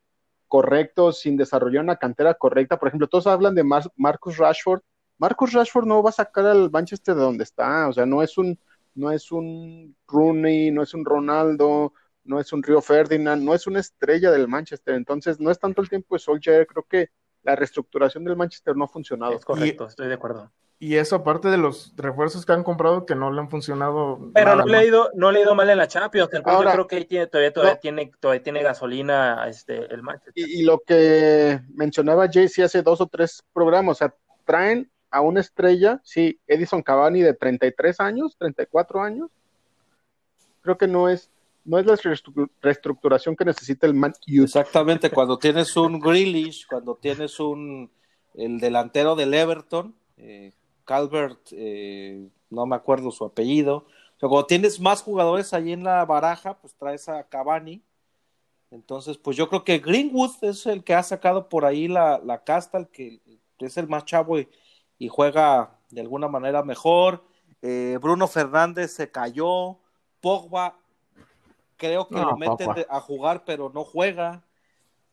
[0.47, 2.77] correctos, sin desarrollar una cantera correcta.
[2.77, 4.81] Por ejemplo, todos hablan de Mar Marcus Rashford.
[5.17, 8.37] Marcus Rashford no va a sacar al Manchester de donde está, o sea, no es
[8.37, 8.59] un,
[8.93, 13.67] no es un Rooney, no es un Ronaldo, no es un Río Ferdinand, no es
[13.67, 14.95] una estrella del Manchester.
[14.95, 17.09] Entonces, no es tanto el tiempo de Solskjaer, creo que
[17.43, 19.33] la reestructuración del Manchester no ha funcionado.
[19.33, 20.51] Es correcto, estoy de acuerdo.
[20.77, 24.31] Y eso aparte de los refuerzos que han comprado que no le han funcionado.
[24.33, 26.33] Pero no le ha ido, no le ha ido mal en la Champions.
[26.33, 27.79] El Ahora- yo creo que ahí tiene, todavía, todavía No.
[27.79, 30.33] tiene, todavía tiene gasolina este, el Manchester.
[30.35, 35.21] Y, y lo que mencionaba JC hace dos o tres programas, o sea, traen a
[35.21, 39.29] una estrella, sí, Edison Cavani de 33 años, 34 años.
[40.61, 41.29] Creo que no es,
[41.63, 44.13] no es la reestru- reestructuración que necesita el Man.
[44.27, 47.91] Exactamente, cuando tienes un Grealish, cuando tienes un
[48.33, 50.53] el delantero del Everton, eh,
[50.85, 53.77] Calvert, eh, no me acuerdo su apellido.
[53.77, 57.81] O sea, cuando tienes más jugadores ahí en la baraja, pues traes a Cavani.
[58.71, 62.43] Entonces, pues yo creo que Greenwood es el que ha sacado por ahí la, la
[62.43, 63.19] casta, el que
[63.59, 64.47] es el más chavo y,
[64.97, 67.23] y juega de alguna manera mejor.
[67.61, 69.77] Eh, Bruno Fernández se cayó.
[70.21, 70.79] Pogba,
[71.81, 74.43] creo que No, lo meten a jugar, pero no juega.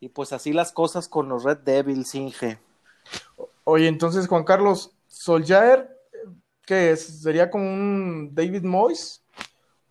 [0.00, 2.58] Y pues así las cosas con los Red Devils, Inge.
[3.64, 5.88] Oye, entonces, Juan Carlos, Solskjaer,
[6.66, 7.22] ¿qué es?
[7.22, 9.22] ¿Sería como un David Moyes?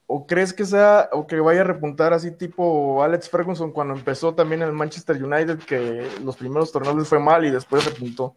[0.05, 4.35] ¿O crees que sea, o que vaya a repuntar así tipo Alex Ferguson cuando empezó
[4.35, 8.35] también en el Manchester United, que los primeros torneos fue mal y después repuntó?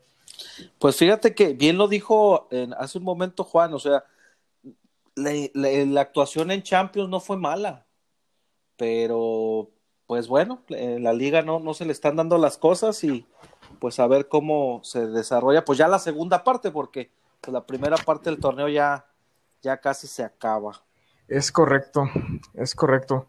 [0.79, 4.03] Pues fíjate que bien lo dijo en- hace un momento Juan, o sea,
[5.14, 7.87] la, la- la actuación en Champions no fue mala,
[8.80, 9.68] pero
[10.06, 13.26] pues bueno, en la liga no, no se le están dando las cosas y
[13.78, 17.10] pues a ver cómo se desarrolla, pues ya la segunda parte, porque
[17.42, 19.04] pues, la primera parte del torneo ya,
[19.60, 20.82] ya casi se acaba.
[21.28, 22.08] Es correcto,
[22.54, 23.26] es correcto.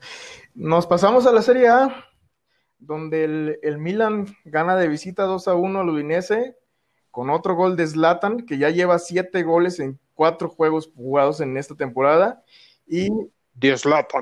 [0.56, 2.06] Nos pasamos a la Serie A,
[2.80, 6.58] donde el, el Milan gana de visita 2 a 1 al Udinese,
[7.12, 11.58] con otro gol de Zlatan, que ya lleva siete goles en cuatro juegos jugados en
[11.58, 12.42] esta temporada.
[12.88, 13.10] Y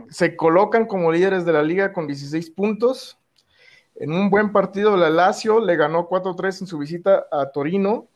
[0.09, 3.17] Se colocan como líderes de la liga con 16 puntos.
[3.95, 8.07] En un buen partido, la Lazio le ganó 4-3 en su visita a Torino.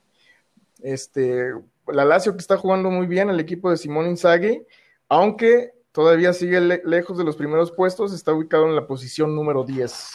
[0.81, 1.51] Este,
[1.87, 4.65] la Lazio que está jugando muy bien, el equipo de Simón Inzaghi,
[5.09, 9.63] aunque todavía sigue le- lejos de los primeros puestos, está ubicado en la posición número
[9.63, 10.11] 10.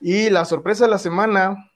[0.00, 1.70] Y la sorpresa de la semana,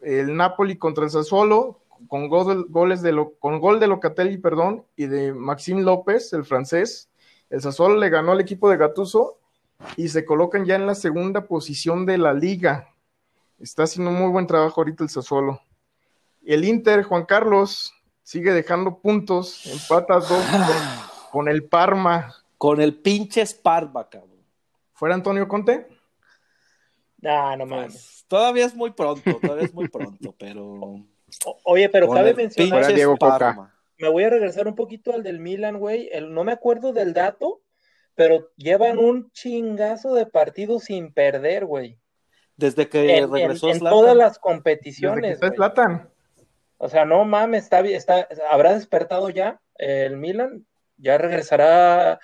[0.00, 4.84] el Napoli contra el Sassuolo, con, gol, goles de lo- con gol de Locatelli, perdón,
[4.96, 7.08] y de Maxime López, el francés.
[7.54, 9.38] El Sassuolo le ganó al equipo de Gattuso
[9.96, 12.92] y se colocan ya en la segunda posición de la liga.
[13.60, 15.60] Está haciendo un muy buen trabajo ahorita el Sassuolo.
[16.44, 20.44] El Inter, Juan Carlos, sigue dejando puntos, empata dos
[21.30, 22.34] con el Parma.
[22.58, 24.42] Con el pinche Sparva, cabrón.
[24.92, 25.86] ¿Fuera Antonio Conte?
[27.24, 27.92] Ah, no mames.
[27.92, 30.80] Pues, todavía es muy pronto, todavía es muy pronto, pero.
[31.46, 33.73] O- Oye, pero con cabe el mencionar, Fuera Diego Coca.
[34.04, 36.10] Me voy a regresar un poquito al del Milan, güey.
[36.12, 37.62] El- no me acuerdo del dato,
[38.14, 41.98] pero llevan un chingazo de partidos sin perder, güey.
[42.54, 43.98] Desde que En, regresó en Zlatan.
[43.98, 45.32] todas las Desde que competiciones.
[45.32, 45.56] está güey.
[45.56, 46.10] Zlatan.
[46.76, 50.66] O sea, no mames, está, bien- está, habrá despertado ya el Milan,
[50.98, 52.20] ya regresará,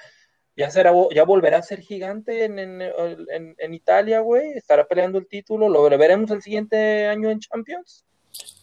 [0.54, 5.16] ya será, ya volverá a ser gigante en, en, en- en Italia, güey, estará peleando
[5.18, 8.04] el título, lo veremos el siguiente año en Champions.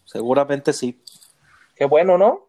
[0.05, 1.01] Seguramente sí.
[1.75, 2.46] Qué bueno, ¿no?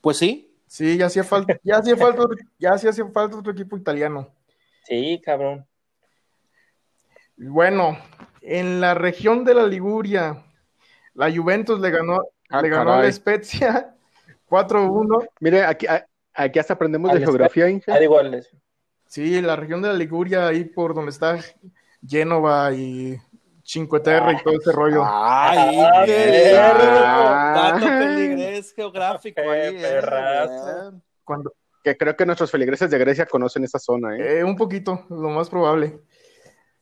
[0.00, 3.50] Pues sí, Sí, ya hacía falta, ya hacía falta, otro- ya sí hacía falta otro
[3.50, 4.28] equipo italiano.
[4.84, 5.66] Sí, cabrón.
[7.36, 7.98] Bueno,
[8.42, 10.44] en la región de la Liguria,
[11.14, 13.12] la Juventus le ganó, Ah, le ganó a la.
[13.12, 13.94] Spezia
[14.48, 15.26] 4-1.
[15.40, 17.90] Mire, aquí, a- aquí hasta aprendemos de geografía, Inge.
[17.92, 18.46] Ah, digo, el-
[19.06, 21.36] Sí, la región de la Liguria, ahí por donde está
[22.06, 23.18] Génova y
[23.70, 25.04] Cinque Terre y todo ese rollo.
[25.04, 26.84] Ay, Ah, qué perro.
[27.54, 30.00] dato peligrés geográfico ahí, eh.
[31.22, 31.54] Cuando,
[31.84, 34.38] Que creo que nuestros feligreses de Grecia conocen esa zona, ¿eh?
[34.40, 36.00] eh, un poquito, lo más probable.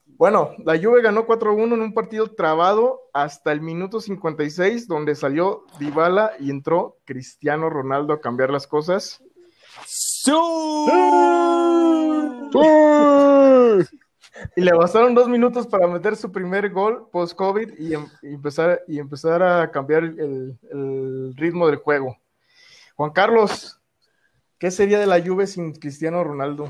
[0.07, 5.67] Bueno, la Juve ganó 4-1 en un partido trabado hasta el minuto 56, donde salió
[5.79, 9.23] Dybala y entró Cristiano Ronaldo a cambiar las cosas.
[14.57, 18.83] Y le bastaron dos minutos para meter su primer gol post-COVID y, em- y empezar,
[18.87, 22.17] y empezar a cambiar el, el ritmo del juego.
[22.97, 23.81] Juan Carlos,
[24.59, 26.69] ¿qué sería de la Juve sin Cristiano Ronaldo?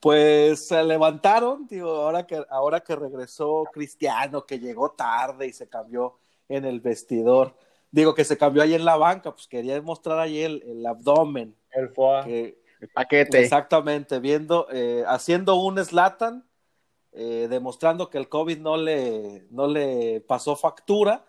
[0.00, 5.68] Pues se levantaron, digo, ahora que, ahora que regresó Cristiano, que llegó tarde y se
[5.68, 7.54] cambió en el vestidor.
[7.90, 11.56] Digo que se cambió ahí en la banca, pues quería mostrar ahí el, el abdomen.
[11.72, 12.24] el FOA.
[12.24, 13.40] que- El paquete.
[13.40, 16.46] exactamente, viendo, eh, haciendo un Slatan,
[17.12, 21.24] eh, demostrando que el COVID no le, no le pasó factura,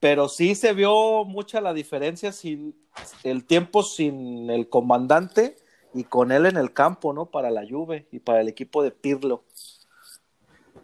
[0.00, 2.76] pero sí se vio mucha la diferencia sin
[3.24, 5.56] el tiempo sin el comandante
[5.94, 7.26] y con él en el campo, ¿no?
[7.26, 9.44] Para la Juve y para el equipo de Pirlo.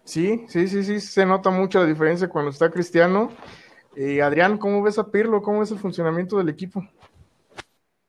[0.04, 3.30] Sí, sí, sí, sí, se nota mucho la diferencia cuando está Cristiano.
[3.96, 5.40] Eh, Adrián, ¿cómo ves a Pirlo?
[5.40, 6.86] ¿Cómo ves el funcionamiento del equipo?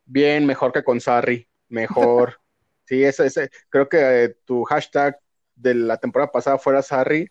[0.06, 1.48] Bien, mejor que con Sarri.
[1.70, 2.40] Mejor.
[2.86, 5.20] sí, ese, ese, creo que eh, tu hashtag
[5.56, 7.30] de la temporada pasada fuera Sarri.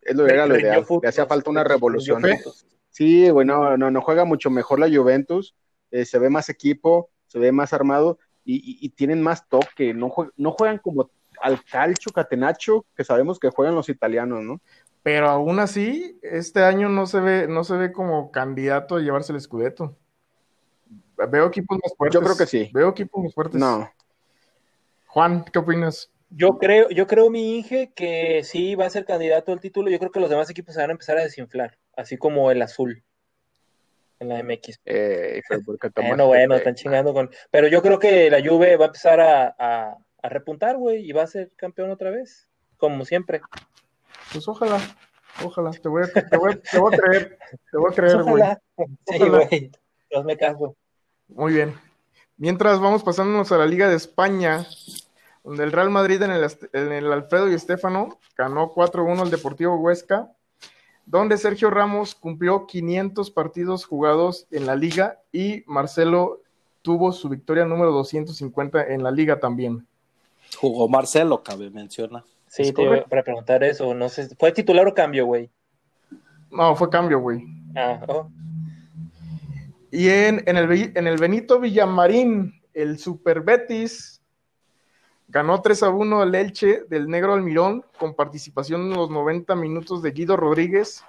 [0.00, 0.84] Es lo, era lo ideal.
[1.02, 2.22] Le hacía falta una revolución.
[2.90, 5.54] Sí, bueno, no, no juega mucho mejor la Juventus.
[5.90, 9.94] eh, se ve más equipo, se ve más armado y, y- y tienen más toque.
[9.94, 14.60] No, jue- no juegan como al calcio, catenacho, que sabemos que juegan los italianos, ¿no?
[15.02, 19.32] Pero aún así, este año no se ve, no se ve como candidato a llevarse
[19.32, 19.96] el Scudetto.
[21.30, 22.14] Veo equipos más fuertes.
[22.20, 22.70] Yo creo que sí.
[22.72, 23.60] Veo equipos más fuertes.
[23.60, 23.90] No.
[25.06, 26.10] Juan, ¿qué opinas?
[26.30, 29.90] Yo creo, yo creo, mi Inge, que sí va a ser candidato al título.
[29.90, 32.60] Yo creo que los demás equipos se van a empezar a desinflar, así como el
[32.62, 33.04] azul
[34.18, 34.80] en la MX.
[34.84, 36.56] Eh, hijo, ¿por qué tomas Bueno, bueno, este?
[36.70, 37.30] están chingando con.
[37.52, 41.12] Pero yo creo que la Juve va a empezar a, a, a repuntar, güey, y
[41.12, 43.40] va a ser campeón otra vez, como siempre.
[44.32, 44.80] Pues ojalá,
[45.44, 45.70] ojalá.
[45.70, 47.38] Te voy a, te voy a- te voy a creer,
[47.70, 48.42] te voy a creer, güey.
[49.06, 49.70] Sí, güey.
[50.12, 50.76] Hazme caso.
[51.28, 51.74] Muy bien.
[52.36, 54.66] Mientras vamos pasándonos a la Liga de España,
[55.44, 59.30] donde el Real Madrid en el, Est- en el Alfredo y Estefano ganó 4-1 al
[59.30, 60.30] Deportivo Huesca,
[61.06, 66.40] donde Sergio Ramos cumplió 500 partidos jugados en la liga y Marcelo
[66.82, 69.86] tuvo su victoria número 250 en la liga también.
[70.56, 72.24] Jugó Marcelo, cabe menciona.
[72.48, 73.06] Sí, te iba correcto.
[73.18, 73.94] a preguntar eso.
[73.94, 75.50] No sé, ¿fue titular o cambio, güey?
[76.50, 77.44] No, fue cambio, güey.
[77.74, 78.28] Ah, oh.
[79.94, 84.20] Y en, en el, en el Benito Villamarín, el Super Betis
[85.28, 90.02] ganó 3 a 1 al Elche del Negro Almirón con participación en los 90 minutos
[90.02, 91.04] de Guido Rodríguez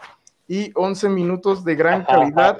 [0.47, 2.59] y 11 minutos de gran calidad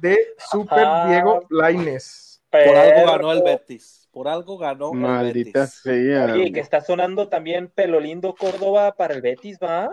[0.00, 0.16] de
[0.50, 0.86] Super.
[1.08, 2.42] Diego Laines.
[2.48, 4.08] Por algo ganó el Betis.
[4.10, 4.92] Por algo ganó.
[4.92, 5.74] el Maldita Betis.
[5.74, 6.32] sea.
[6.32, 9.90] Oye, que está sonando también pelo lindo Córdoba para el Betis, ¿va?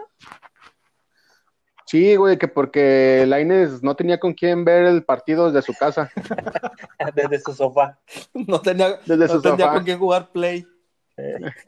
[1.93, 6.09] Sí, güey, que porque Laines no tenía con quién ver el partido desde su casa.
[7.15, 7.99] Desde su sofá.
[8.33, 9.73] No tenía, Desde no su tenía sofá.
[9.75, 10.65] con quién jugar play.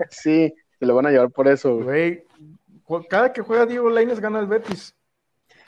[0.09, 2.23] Sí, se lo van a llevar por eso, güey.
[3.07, 4.95] Cada que juega Diego Lainez gana el Betis.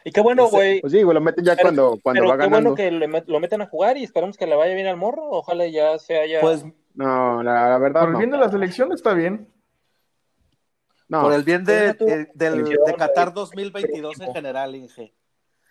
[0.04, 0.82] Y qué bueno, güey.
[0.82, 2.70] Pues sí, güey, lo meten ya Pero- cuando, cuando Pero va qué ganando.
[2.72, 4.98] bueno que le met- lo meten a jugar y esperamos que le vaya bien al
[4.98, 5.30] morro.
[5.30, 6.42] Ojalá ya se haya.
[6.42, 6.66] Pues
[6.96, 8.18] No, la, la verdad Por el no.
[8.18, 9.48] bien de la selección está bien.
[11.10, 11.96] No, por el bien de, eh,
[12.34, 13.36] del, selección, de Qatar güey.
[13.36, 15.14] 2022 en general, Inge.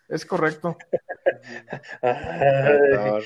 [0.09, 0.77] Es correcto.
[2.03, 3.25] Ay.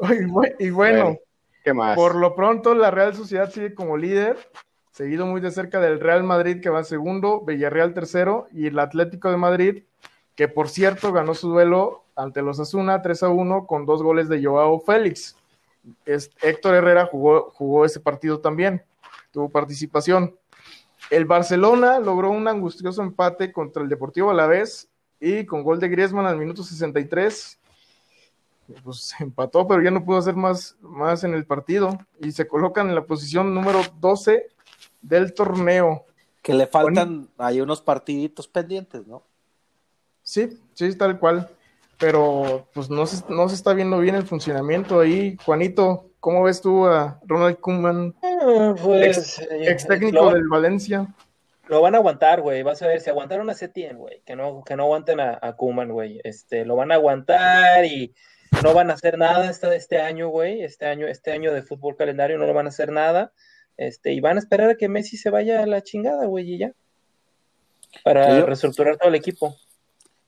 [0.00, 1.18] Ay, Y bu- y bueno, Bueno,
[1.64, 1.96] ¿qué más?
[1.96, 4.36] por lo pronto la Real Sociedad sigue como líder,
[4.92, 9.30] seguido muy de cerca del Real Madrid que va segundo, Villarreal tercero y el Atlético
[9.30, 9.82] de Madrid,
[10.34, 14.28] que por cierto ganó su duelo ante los Asuna 3 a 1 con dos goles
[14.28, 15.36] de Joao Félix.
[16.04, 18.82] Es- Héctor Herrera jugó, jugó ese partido también,
[19.50, 20.36] participación.
[21.10, 24.88] El Barcelona logró un angustioso empate contra el Deportivo Alavés
[25.20, 27.58] y con gol de Griezmann al minuto 63
[28.84, 32.88] pues empató, pero ya no pudo hacer más, más en el partido y se colocan
[32.88, 34.48] en la posición número 12
[35.02, 36.04] del torneo.
[36.42, 39.22] Que le faltan ahí unos partiditos pendientes, ¿no?
[40.22, 41.50] Sí, sí, tal cual.
[41.98, 45.36] Pero pues no se, no se está viendo bien el funcionamiento ahí.
[45.44, 48.14] Juanito, ¿cómo ves tú a Ronald Koeman,
[48.82, 51.06] Pues, eh, ex técnico lo, del Valencia?
[51.68, 52.62] lo van a aguantar, güey.
[52.62, 54.22] Vas a ver, si aguantaron a Setien, güey.
[54.24, 56.20] Que no, que no aguanten a, a Koeman, güey.
[56.24, 58.14] Este, lo van a aguantar y
[58.62, 60.62] no van a hacer nada este, este año, güey.
[60.62, 63.32] Este año, este año de fútbol calendario no lo van a hacer nada.
[63.76, 66.58] Este, y van a esperar a que Messi se vaya a la chingada, güey, y
[66.58, 66.72] ya.
[68.02, 69.56] Para reestructurar todo el equipo.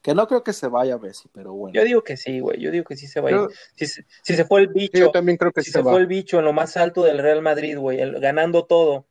[0.01, 1.73] Que no creo que se vaya Messi, pero bueno.
[1.75, 2.59] Yo digo que sí, güey.
[2.59, 3.37] Yo digo que sí se va a ir.
[3.37, 5.83] Yo- Si, se- si se fue el Sí, yo bicho, también creo que si se
[5.83, 9.05] fue el bicho en lo más alto del Real Madrid, güey, ganando todo.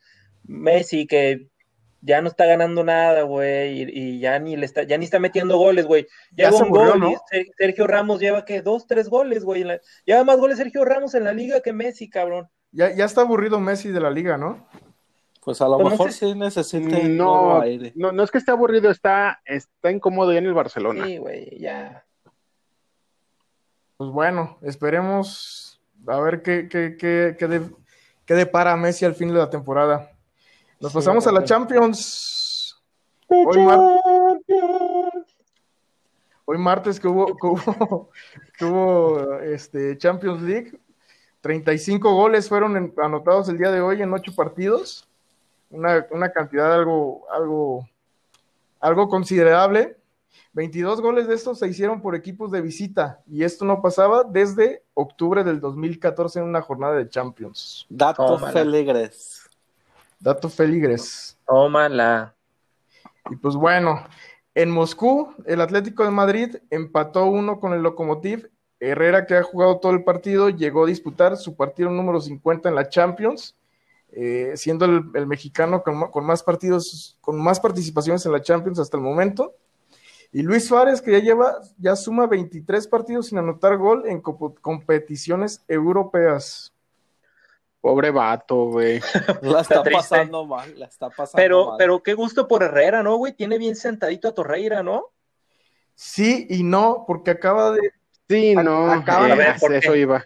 [0.45, 1.47] Messi que
[2.03, 5.19] ya no está ganando nada, güey, y, y ya ni le está, ya ni está
[5.21, 6.07] metiendo goles, güey.
[6.33, 7.11] Ya Lleva un aburrió, gol ¿no?
[7.13, 9.65] y Ser- Sergio Ramos lleva que dos, tres goles, güey.
[10.07, 12.49] Lleva más goles Sergio Ramos en la liga que Messi, cabrón.
[12.73, 14.67] Ya, ya está aburrido Messi de la liga, ¿no?
[15.51, 16.29] Pues a lo no mejor sé.
[16.33, 17.93] sí necesita No, aire.
[17.97, 21.05] no, no es que esté aburrido, está, está incómodo ya en el Barcelona.
[21.05, 22.05] Sí, güey, ya.
[23.97, 27.71] Pues bueno, esperemos a ver qué, qué, qué, qué, de-
[28.25, 30.13] qué depara Messi al fin de la temporada.
[30.79, 31.43] Nos Sí, pasamos a la.
[31.43, 32.81] Champions.
[33.27, 34.01] Hoy, mar-
[36.45, 38.11] hoy martes que hubo, que hubo,
[38.59, 40.79] que hubo, este, Champions League,
[41.41, 45.09] 35 goles fueron en- anotados el día de hoy en ocho partidos,
[45.71, 47.89] una, una cantidad algo, algo,
[48.81, 49.97] algo considerable.
[50.53, 54.83] 22 goles de estos se hicieron por equipos de visita y esto no pasaba desde
[54.95, 57.87] octubre del 2014 en una jornada de Champions.
[57.89, 59.49] Datos feligres.
[60.19, 61.39] Dato feligres.
[61.47, 62.35] Tómala.
[63.31, 64.05] Y pues bueno,
[64.55, 68.51] en Moscú, el Atlético de Madrid empató uno con el Lokomotiv.
[68.81, 72.75] Herrera, que ha jugado todo el partido, llegó a disputar su partido número 50 en
[72.75, 73.55] la Champions,
[74.13, 78.97] eh, siendo el, el mexicano con, más partidos, con más participaciones en la Champions hasta
[78.97, 79.55] el momento.
[80.33, 85.65] Y Luis Suárez, que ya lleva, ya suma 23 partidos sin anotar gol en competiciones
[85.67, 86.73] europeas.
[87.81, 89.01] Pobre vato, güey.
[89.43, 91.75] La está pasando mal, la está pasando Pero, mal.
[91.79, 93.33] pero qué gusto por Herrera, ¿no, güey?
[93.33, 95.07] Tiene bien sentadito a Torreira, ¿no?
[95.95, 97.93] Sí y no, porque acaba de,
[98.29, 100.25] Sí, Ac- no, acaban eh, de ver por eso iba.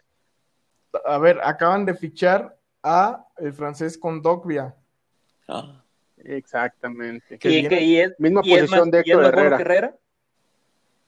[1.06, 4.74] a ver, acaban de fichar a el francés Condogbia.
[5.48, 5.80] Ah.
[6.18, 7.38] Exactamente.
[7.38, 9.24] Que y, viene- que, y es, Misma y es posición más- de y es Héctor
[9.26, 9.56] Herrera.
[9.60, 9.96] Herrera.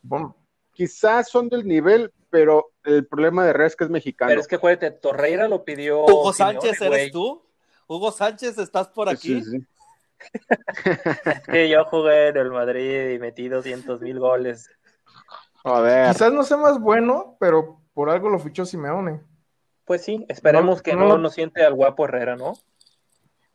[0.03, 0.37] Bueno,
[0.73, 4.29] Quizás son del nivel, pero el problema de Herrera es que es mexicano.
[4.29, 6.05] Pero es que acuérdate, Torreira lo pidió.
[6.05, 7.43] Hugo Simeone, Sánchez, ¿eres tú?
[7.87, 9.43] Hugo Sánchez, ¿estás por aquí?
[9.43, 9.67] Sí, sí.
[11.25, 14.69] Es que yo jugué en el Madrid y metí 200 mil goles.
[15.63, 16.13] Joder.
[16.13, 19.23] quizás no sea más bueno, pero por algo lo fichó Simeone.
[19.87, 22.55] Pues sí, esperemos No, que no nos siente al guapo Herrera, ¿no?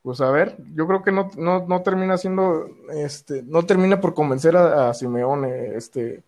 [0.02, 4.16] Pues a ver, yo creo que no, no, no termina siendo, este, no termina por
[4.16, 6.24] convencer a, a Simeone, este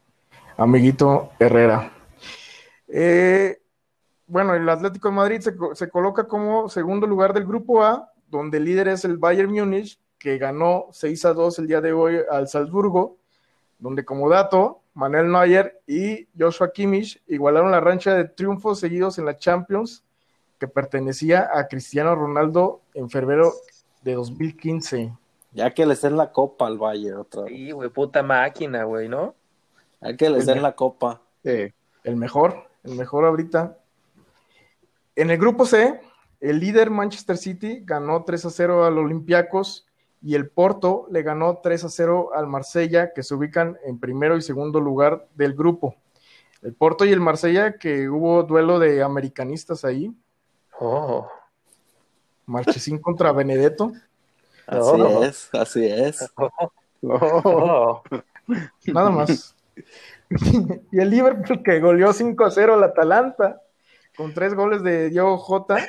[0.58, 1.92] amiguito Herrera.
[2.88, 3.60] Eh,
[4.28, 8.58] bueno, el Atlético de Madrid se, se coloca como segundo lugar del grupo A, donde
[8.58, 12.20] el líder es el Bayern Múnich, que ganó 6 a 2 el día de hoy
[12.30, 13.18] al Salzburgo,
[13.80, 19.26] donde como dato, Manuel Neuer y Joshua Kimmich igualaron la rancha de triunfos seguidos en
[19.26, 20.04] la Champions,
[20.60, 23.54] que pertenecía a Cristiano Ronaldo en febrero
[24.02, 25.14] de 2015.
[25.52, 27.54] Ya que les den la copa al Valle otra vez.
[27.54, 29.36] Sí, güey, puta máquina, güey, ¿no?
[30.02, 31.22] Ya que les den la copa.
[31.44, 31.74] Sí.
[32.04, 33.78] El mejor, el mejor ahorita.
[35.16, 36.02] En el grupo C,
[36.40, 39.88] el líder Manchester City ganó 3 a 0 al Olympiacos
[40.24, 44.38] y el Porto le ganó 3 a 0 al Marsella, que se ubican en primero
[44.38, 45.96] y segundo lugar del grupo.
[46.62, 50.14] El Porto y el Marsella, que hubo duelo de americanistas ahí.
[50.80, 51.30] Oh.
[52.46, 53.92] Marchesín contra Benedetto.
[54.66, 56.34] Así es, así es.
[57.06, 58.02] Oh.
[58.86, 59.54] Nada más.
[60.92, 63.62] y el Liverpool que goleó 5 a 0 al Atalanta
[64.16, 65.86] con tres goles de Diogo Jota,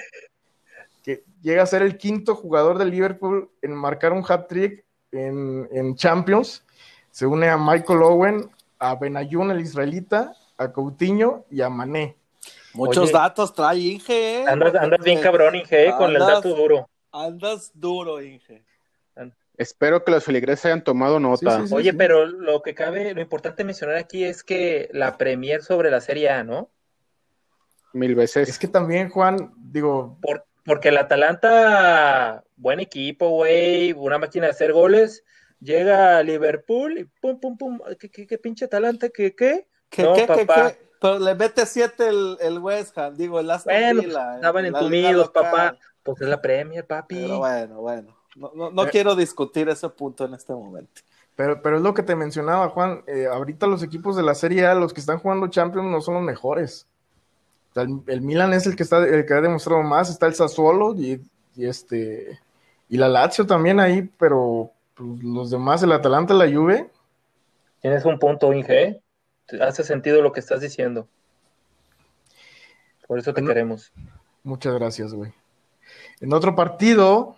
[1.05, 5.95] que llega a ser el quinto jugador del Liverpool en marcar un hat-trick en, en
[5.95, 6.65] Champions.
[7.11, 12.17] Se une a Michael Owen, a Benayoun, el israelita, a Coutinho y a Mané.
[12.73, 13.13] Muchos Oye.
[13.13, 14.41] datos trae Inge.
[14.41, 14.45] ¿eh?
[14.49, 16.89] Andas, andas bien cabrón, Inge, con el dato duro.
[17.13, 18.65] Andas duro, Inge.
[19.57, 21.59] Espero que los feligreses hayan tomado nota.
[21.59, 21.75] Sí, sí, sí.
[21.75, 26.01] Oye, pero lo que cabe, lo importante mencionar aquí es que la Premier sobre la
[26.01, 26.71] Serie A, ¿no?
[27.93, 28.49] Mil veces.
[28.49, 34.53] Es que también, Juan, digo, Por- porque el Atalanta, buen equipo, güey, una máquina de
[34.53, 35.25] hacer goles,
[35.61, 39.09] llega a Liverpool y pum, pum, pum, ¿qué, qué, qué pinche Atalanta?
[39.11, 39.69] ¿Qué, qué?
[39.91, 40.71] ¿Qué, No, qué, qué, papá.
[40.73, 40.85] qué?
[41.01, 44.65] Pero le mete siete el, el West Ham, digo, el Aston Bueno, Villa, pues, estaban
[44.67, 45.77] en la entumidos, papá.
[46.03, 47.15] Pues es la Premier, papi.
[47.17, 48.17] Pero bueno, bueno.
[48.37, 48.89] No, no, no Eh.
[48.91, 51.03] quiero discutir ese punto en este momento.
[51.37, 53.05] pero, pero es lo que te mencionaba, Juan.
[53.07, 56.15] eh, ahorita los equipos de la Serie A, los que están jugando Champions, no son
[56.15, 56.87] los mejores.
[57.75, 60.95] El, el Milan es el que está, el que ha demostrado más, está el Sassuolo
[60.95, 61.21] y,
[61.57, 62.39] y este
[62.89, 66.91] y la Lazio también ahí, pero pues, los demás, el Atalanta, la Juve,
[67.85, 69.03] Tienes un punto, Inge.
[69.61, 71.07] Hace sentido lo que estás diciendo.
[73.07, 73.93] Por eso te queremos.
[74.43, 75.35] muchas gracias, güey.
[76.23, 77.37] En otro partido,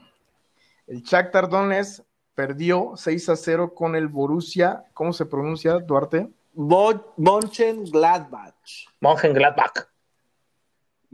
[0.87, 2.05] el Shakhtar Donetsk
[2.37, 6.29] perdió 6 a 0 con el Borussia, ¿cómo se pronuncia, Duarte?
[6.53, 8.55] Bo Monchen Gladbach.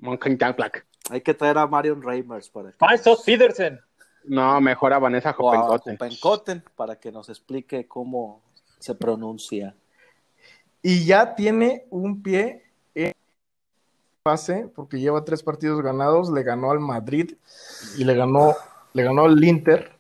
[0.03, 0.85] Mönchengladbach.
[1.11, 3.81] Hay que traer a Marion Reimers para que Faisos Pedersen.
[4.25, 5.35] No, mejor a Vanessa.
[5.37, 8.43] Hoppenkotten, para que nos explique cómo
[8.79, 9.75] se pronuncia.
[10.83, 13.13] y ya tiene un pie en
[14.25, 17.35] pase porque lleva tres partidos ganados, le ganó al Madrid
[17.97, 18.55] y le ganó,
[18.93, 19.93] le ganó al Inter.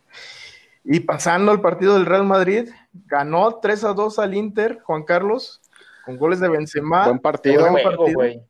[0.84, 2.68] Y pasando el partido del Real Madrid,
[3.06, 5.60] ganó 3 a 2 al Inter, Juan Carlos,
[6.04, 7.60] con goles de Benzema, Buen partido.
[7.60, 8.14] Buen Juego, partido.
[8.18, 8.42] güey.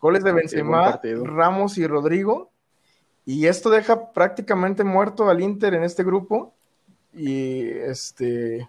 [0.00, 1.00] Goles de Benzema.
[1.24, 2.50] Ramos y Rodrigo.
[3.24, 6.54] Y esto deja prácticamente muerto al Inter en este grupo.
[7.14, 8.68] Y este,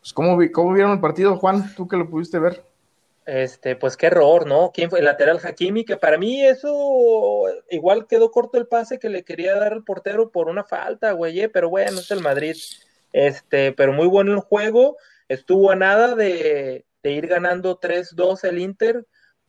[0.00, 1.74] pues, ¿cómo, vi- cómo vieron el partido, Juan?
[1.76, 2.64] Tú que lo pudiste ver.
[3.26, 4.70] Este, pues qué error, ¿no?
[4.72, 5.00] ¿Quién fue?
[5.00, 9.56] El lateral Hakimi, que para mí eso igual quedó corto el pase que le quería
[9.58, 12.54] dar al portero por una falta, güey, eh, pero bueno, es el Madrid.
[13.12, 14.96] Este, pero muy bueno el juego.
[15.28, 19.04] Estuvo a nada de, de ir ganando 3-2 el Inter,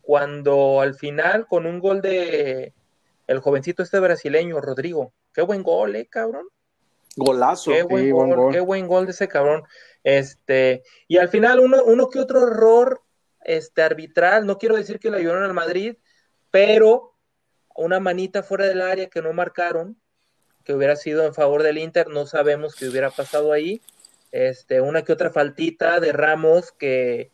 [0.07, 2.73] cuando al final, con un gol de
[3.27, 5.11] el jovencito este brasileño, Rodrigo.
[5.33, 6.47] Qué buen gol, eh, cabrón.
[7.17, 7.71] Golazo.
[7.71, 8.53] Qué buen Sí, gol, buen gol.
[8.53, 9.63] qué buen gol de ese cabrón.
[10.05, 13.01] Este, y al final uno, uno que otro error
[13.43, 15.97] este, arbitral, no quiero decir que le ayudaron al Madrid,
[16.51, 17.13] pero
[17.75, 19.99] una manita fuera del área que no marcaron,
[20.63, 23.81] que hubiera sido en favor del Inter, no sabemos qué hubiera pasado ahí.
[24.31, 27.33] Este, una que otra faltita de Ramos que,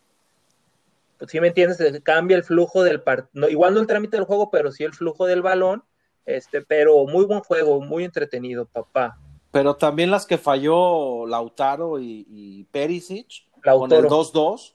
[1.23, 4.51] pues si me entiendes, cambia el flujo del partido, igual no el trámite del juego,
[4.51, 5.85] pero sí el flujo del balón.
[6.25, 9.17] Este, pero muy buen juego, muy entretenido, papá.
[9.51, 13.27] Pero también las que falló Lautaro y, y Perisic
[13.63, 14.01] Lautaro.
[14.01, 14.73] con el 2-2.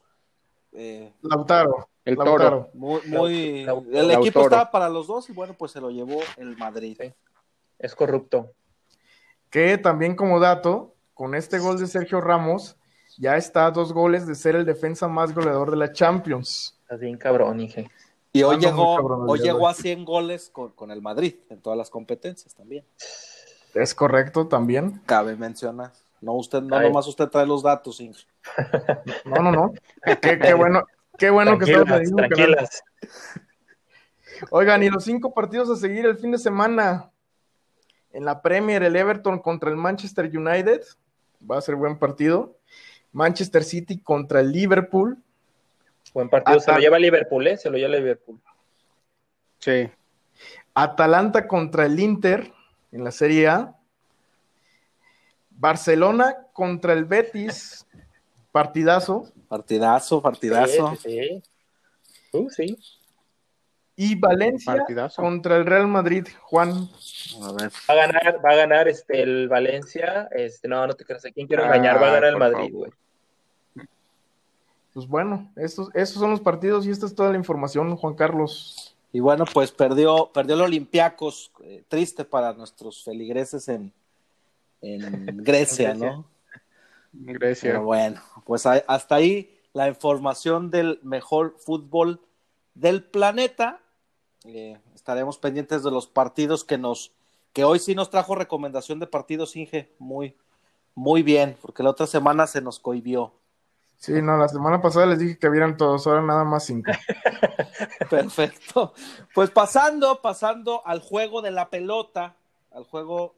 [0.72, 1.88] eh, Lautaro.
[2.06, 2.38] El Lautaro.
[2.38, 2.70] toro.
[2.72, 4.12] muy, muy- el Lautaro.
[4.22, 6.96] equipo estaba para los dos y bueno, pues se lo llevó el Madrid.
[6.98, 7.12] Sí.
[7.78, 8.52] Es corrupto.
[9.50, 12.77] Que también como dato, con este gol de Sergio Ramos,
[13.18, 16.78] ya está a dos goles de ser el defensa más goleador de la Champions.
[16.82, 17.90] Estás bien cabrón, Inge.
[18.32, 21.76] Y hoy llegó, cabrón hoy llegó a 100 goles con, con el Madrid en todas
[21.76, 22.84] las competencias también.
[23.74, 25.00] Es correcto también.
[25.06, 25.92] Cabe mencionar.
[26.20, 26.88] No usted, no Ay.
[26.88, 28.24] nomás usted trae los datos, Inge.
[29.24, 29.72] No, no, no.
[30.20, 30.84] Qué, qué bueno,
[31.16, 32.16] qué bueno que estamos canal.
[32.16, 32.82] tranquilas.
[34.50, 37.10] Oigan, y los cinco partidos a seguir el fin de semana.
[38.12, 40.82] En la Premier, el Everton contra el Manchester United.
[41.48, 42.57] Va a ser buen partido.
[43.12, 45.18] Manchester City contra el Liverpool.
[46.14, 46.60] Buen partido.
[46.60, 47.56] Se lo lleva Liverpool, ¿eh?
[47.56, 48.40] Se lo lleva Liverpool.
[49.58, 49.90] Sí.
[50.74, 52.52] Atalanta contra el Inter
[52.92, 53.74] en la Serie A.
[55.50, 57.86] Barcelona contra el Betis.
[58.52, 59.32] Partidazo.
[59.48, 60.96] Partidazo, partidazo.
[60.96, 61.42] Sí, sí, sí.
[62.32, 62.76] Uh, sí.
[64.00, 65.20] Y Valencia Partidazo.
[65.20, 66.24] contra el Real Madrid.
[66.42, 66.70] Juan.
[67.42, 67.70] A ver.
[67.90, 70.28] Va a ganar, va a ganar este el Valencia.
[70.30, 71.24] Este, no, no te creas.
[71.26, 72.00] ¿A quién quiero engañar?
[72.00, 72.92] Va a Ah, ganar el por Madrid, güey.
[74.94, 78.96] Pues bueno, estos, estos son los partidos y esta es toda la información, Juan Carlos.
[79.12, 83.92] Y bueno, pues perdió, perdió el Olympiacos, eh, triste para nuestros feligreses en,
[84.80, 86.24] en Grecia, ¿no?
[87.12, 87.70] Grecia.
[87.72, 92.20] Pero bueno, pues hasta ahí la información del mejor fútbol
[92.74, 93.80] del planeta.
[94.44, 97.12] Eh, estaremos pendientes de los partidos que nos,
[97.52, 100.36] que hoy sí nos trajo recomendación de partidos, Inge, muy,
[100.94, 103.32] muy bien, porque la otra semana se nos cohibió.
[103.98, 106.92] Sí, no, la semana pasada les dije que vieran todos, ahora nada más cinco.
[108.10, 108.94] Perfecto.
[109.34, 112.36] Pues pasando, pasando al juego de la pelota,
[112.70, 113.34] al juego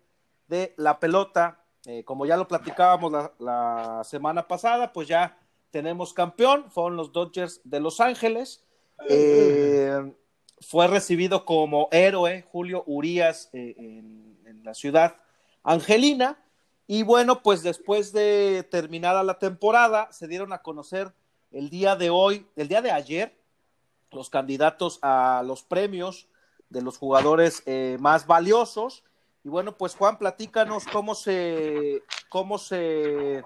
[0.48, 5.38] de la pelota, eh, como ya lo platicábamos la, la semana pasada, pues ya
[5.70, 8.62] tenemos campeón, fueron los Dodgers de Los Ángeles.
[9.08, 10.12] Eh,
[10.60, 14.30] fue recibido como héroe Julio Urias eh, en,
[14.62, 15.16] la ciudad
[15.62, 16.38] angelina.
[16.86, 21.14] Y bueno, pues después de terminada la temporada, se dieron a conocer
[21.50, 23.34] el día de hoy, el día de ayer,
[24.10, 26.28] los candidatos a los premios
[26.68, 29.02] de los jugadores eh, más valiosos.
[29.44, 33.44] Y bueno, pues Juan, platícanos cómo se, cómo se,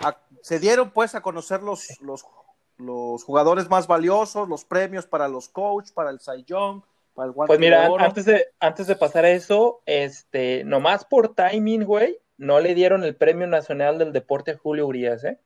[0.00, 2.26] a- se dieron pues a conocer los, los,
[2.78, 6.82] los jugadores más valiosos, los premios para los coach, para el Cy Young,
[7.14, 8.04] para el Guante Pues mira, de Oro.
[8.04, 13.02] antes de, antes de pasar a eso, este, nomás por timing, güey, no le dieron
[13.04, 15.38] el Premio Nacional del Deporte a Julio Urias, ¿eh?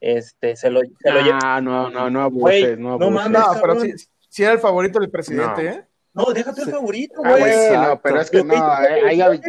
[0.00, 1.38] Este, se lo, se lo llevó.
[1.42, 3.30] Ah, no, no, no abuses, no no abuses.
[3.30, 3.40] mames.
[3.40, 3.92] No, pero sí,
[4.28, 5.70] sí era el favorito del presidente, No.
[5.70, 5.86] ¿eh?
[6.16, 7.42] No, déjate el favorito, Ah, güey.
[7.52, 7.88] Exacto.
[7.88, 8.64] no, pero es que no, hizo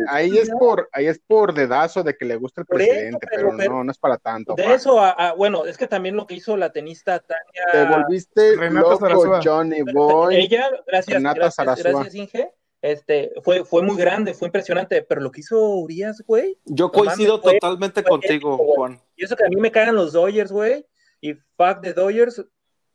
[0.10, 3.48] ahí, es por, ahí es por dedazo de que le gusta el eso, presidente, pero-
[3.48, 4.54] pero, pero- no, no es para tanto.
[4.56, 4.74] De pa.
[4.74, 7.34] eso, a, a- bueno, es que también lo que hizo la tenista Te
[7.72, 9.40] Tania, volviste Renata loco.
[9.44, 10.36] Johnny Boy.
[10.36, 12.52] ella, gracias, Renata gracias, gracias, Inge,
[12.82, 17.42] este, fue, fue muy grande, fue impresionante, pero lo que hizo Urias, güey, Yo coincido
[17.42, 18.74] fue- totalmente fue contigo, épico.
[18.76, 19.02] Juan.
[19.16, 20.86] Y eso que a mí me cagan los Dodgers, güey.
[21.22, 22.46] Y fuck the Dodgers,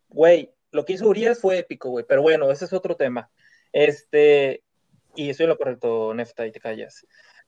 [0.08, 0.54] güey.
[0.70, 2.04] Lo que hizo Urias fue épico, güey.
[2.08, 3.30] Pero bueno, ese es otro tema.
[3.72, 4.62] Este,
[5.14, 7.06] y estoy en lo correcto, Nefta, y te callas.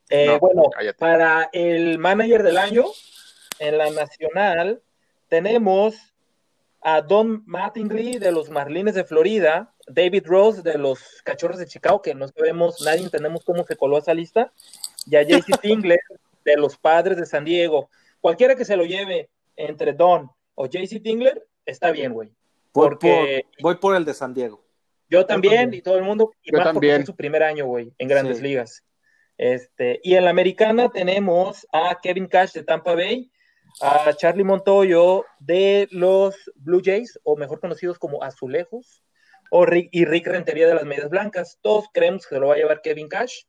[0.08, 0.98] Eh, No, bueno, cállate.
[0.98, 2.84] para el manager del año,
[3.58, 4.82] en la nacional,
[5.28, 5.96] tenemos
[6.80, 12.02] a Don Mattingly de los Marlines de Florida, David Rose de los Cachorros de Chicago,
[12.02, 14.52] que no sabemos, nadie entendemos cómo se coló a esa lista,
[15.06, 16.00] y a JC Tingler
[16.44, 17.88] de los Padres de San Diego.
[18.20, 22.28] Cualquiera que se lo lleve entre Don o JC Tingler, está bien, güey.
[22.74, 24.63] Voy, Porque por, voy por el de San Diego.
[25.08, 27.92] Yo también, y todo el mundo, y Yo más porque es su primer año, güey,
[27.98, 28.42] en grandes Sí.
[28.42, 28.84] ligas.
[29.36, 33.30] Este, y en la americana tenemos a Kevin Cash de Tampa Bay,
[33.80, 39.02] a Charlie Montoyo de los Blue Jays, o mejor conocidos como Azulejos,
[39.50, 41.58] o Rick, y Rick Rentería de las Medias Blancas.
[41.62, 43.42] Todos creemos que se lo va a llevar Kevin Cash.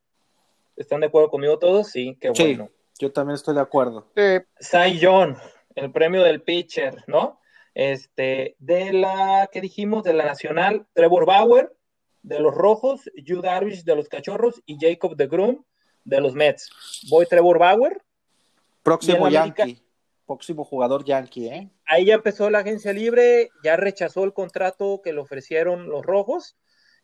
[0.76, 1.90] ¿Están de acuerdo conmigo todos?
[1.90, 2.70] Sí, qué Sí, bueno.
[3.00, 4.12] yo también estoy de acuerdo.
[4.16, 5.36] Sí, Cy Young,
[5.76, 7.40] el premio del pitcher, ¿no?
[7.76, 10.04] Este, de la, ¿qué dijimos?
[10.04, 11.76] De la Nacional, Trevor Bauer,
[12.24, 15.64] de los Rojos, Yu Darvish de los Cachorros y Jacob de Groom
[16.04, 16.72] de los Mets.
[17.10, 18.02] Voy Trevor Bauer,
[18.82, 19.82] Próximo América- Yankee.
[20.26, 21.70] Próximo jugador Yankee, ¿eh?
[21.86, 26.58] ahí ya empezó la agencia libre, ya rechazó el contrato que le ofrecieron los Rojos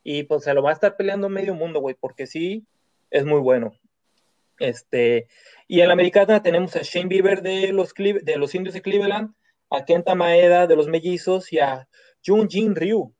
[0.03, 2.65] y pues se lo va a estar peleando medio mundo, güey, porque sí,
[3.11, 3.73] es muy bueno.
[4.57, 5.27] Este,
[5.67, 8.81] y en la americana tenemos a Shane Bieber de los, Cle- de los Indios de
[8.81, 9.35] Cleveland,
[9.71, 11.87] a Kenta Maeda de los Mellizos y a
[12.23, 13.15] Jun Jin Ryu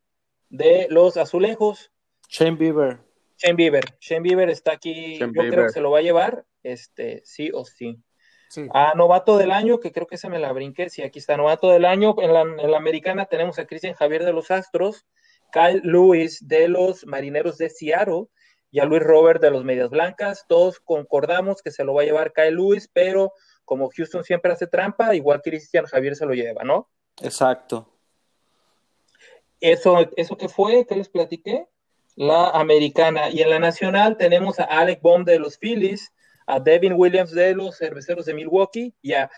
[0.50, 1.90] de los Azulejos.
[2.28, 3.00] Shane Bieber.
[3.38, 6.44] Shane Bieber, Shane Bieber está aquí, Shane yo creo que se lo va a llevar,
[6.62, 7.98] este, sí o sí.
[8.50, 8.68] Sí.
[8.74, 10.90] A novato del año, que creo que se me la brinqué.
[10.90, 12.14] Sí, aquí está novato del año.
[12.18, 15.06] En la, en la americana tenemos a Cristian Javier de los Astros,
[15.50, 18.26] Kyle Lewis de los Marineros de Seattle
[18.70, 20.44] y a Luis Robert de los Medias Blancas.
[20.48, 23.32] Todos concordamos que se lo va a llevar Kyle Lewis, pero
[23.64, 26.88] como Houston siempre hace trampa, igual Cristian Javier se lo lleva, ¿no?
[27.20, 27.88] Exacto.
[29.60, 31.68] Eso, eso que fue, que les platiqué,
[32.16, 33.30] la americana.
[33.30, 36.12] Y en la nacional tenemos a Alec Baum de los Phillies,
[36.46, 39.30] a Devin Williams de los Cerveceros de Milwaukee y a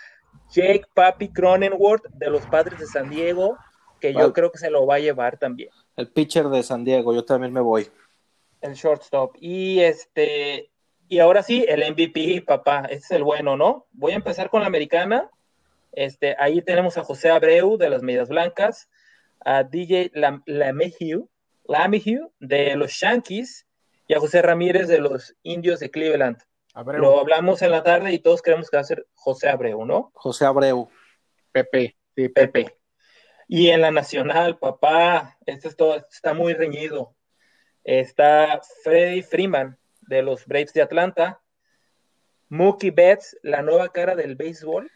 [0.51, 3.57] Jake Papi Cronenworth de los Padres de San Diego,
[4.01, 7.14] que yo creo que se lo va a llevar también, El pitcher de San Diego,
[7.14, 7.91] yo también me voy.
[8.61, 9.37] el shortstop.
[9.41, 10.70] Y este,
[11.14, 13.86] y ahora sí, el MVP, papá, este es el bueno, ¿no?
[13.92, 15.30] Voy a empezar con la americana.
[15.92, 18.90] Este, ahí tenemos a José Abreu de las Medias Blancas,
[19.44, 21.28] a DJ Lam- Lamehiu,
[21.68, 23.66] Lamehiu de los Yankees
[24.08, 26.38] y a José Ramírez de los Indios de Cleveland.
[26.74, 27.00] Abreu.
[27.00, 30.10] Lo hablamos en la tarde y todos creemos que va a ser José Abreu, ¿no?
[30.14, 30.88] José Abreu.
[31.52, 32.74] Pepe, sí, Pepe.
[33.46, 37.14] Y en la nacional, papá, este es todo, está muy reñido.
[37.84, 39.78] Está Freddy Freeman
[40.09, 41.40] de los Braves de Atlanta,
[42.48, 44.90] Mookie Betts, la nueva cara del béisbol.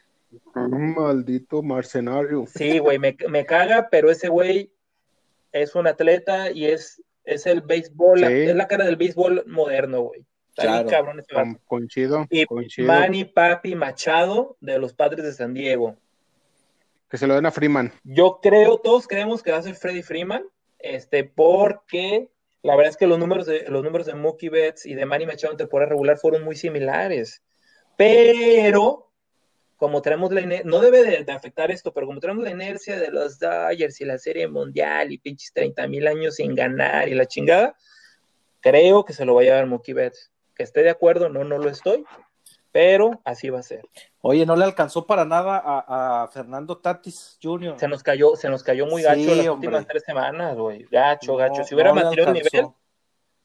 [0.55, 2.45] Un maldito mercenario.
[2.47, 4.71] Sí, güey, me, me caga, pero ese güey
[5.51, 8.25] es un atleta y es Es el béisbol, Sí.
[8.25, 10.25] es la cara del béisbol moderno, güey.
[10.49, 10.89] Está bien Claro.
[10.89, 11.33] cabrón ese.
[11.67, 11.87] Con-
[12.31, 12.87] Y coincido.
[12.87, 15.95] Manny Papi Machado de los Padres de San Diego.
[17.07, 17.91] Que se lo den a Freeman.
[18.03, 20.43] Yo creo, todos creemos que va a ser Freddy Freeman,
[20.79, 22.29] este, porque
[22.61, 25.25] la verdad es que los números de los números de Mookie Betts y de Manny
[25.25, 27.41] Machado en temporada regular fueron muy similares.
[27.97, 29.11] Pero,
[29.77, 32.99] como tenemos la inercia, no debe de, de afectar esto, pero como tenemos la inercia
[32.99, 37.15] de los Dodgers y la Serie Mundial y pinches 30 mil años sin ganar y
[37.15, 37.75] la chingada,
[38.61, 40.31] creo que se lo va a llevar Mookie Betts.
[40.55, 42.03] Que esté de acuerdo, no, no lo estoy,
[42.71, 43.81] pero así va a ser.
[44.21, 47.79] Oye, no le alcanzó para nada a, a Fernando Tatis Jr.
[47.79, 49.67] Se nos cayó, se nos cayó muy Sí, gacho las hombre.
[49.69, 50.85] últimas tres semanas, güey.
[50.91, 51.63] Gacho, No, gacho.
[51.63, 52.67] Si hubiera no mantenido el nivel,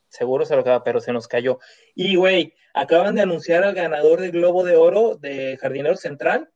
[0.08, 1.58] seguro se lo quedaba, pero se nos cayó.
[1.94, 6.50] Y, güey, acaban de anunciar al ganador del Globo de Oro de Jardinero Central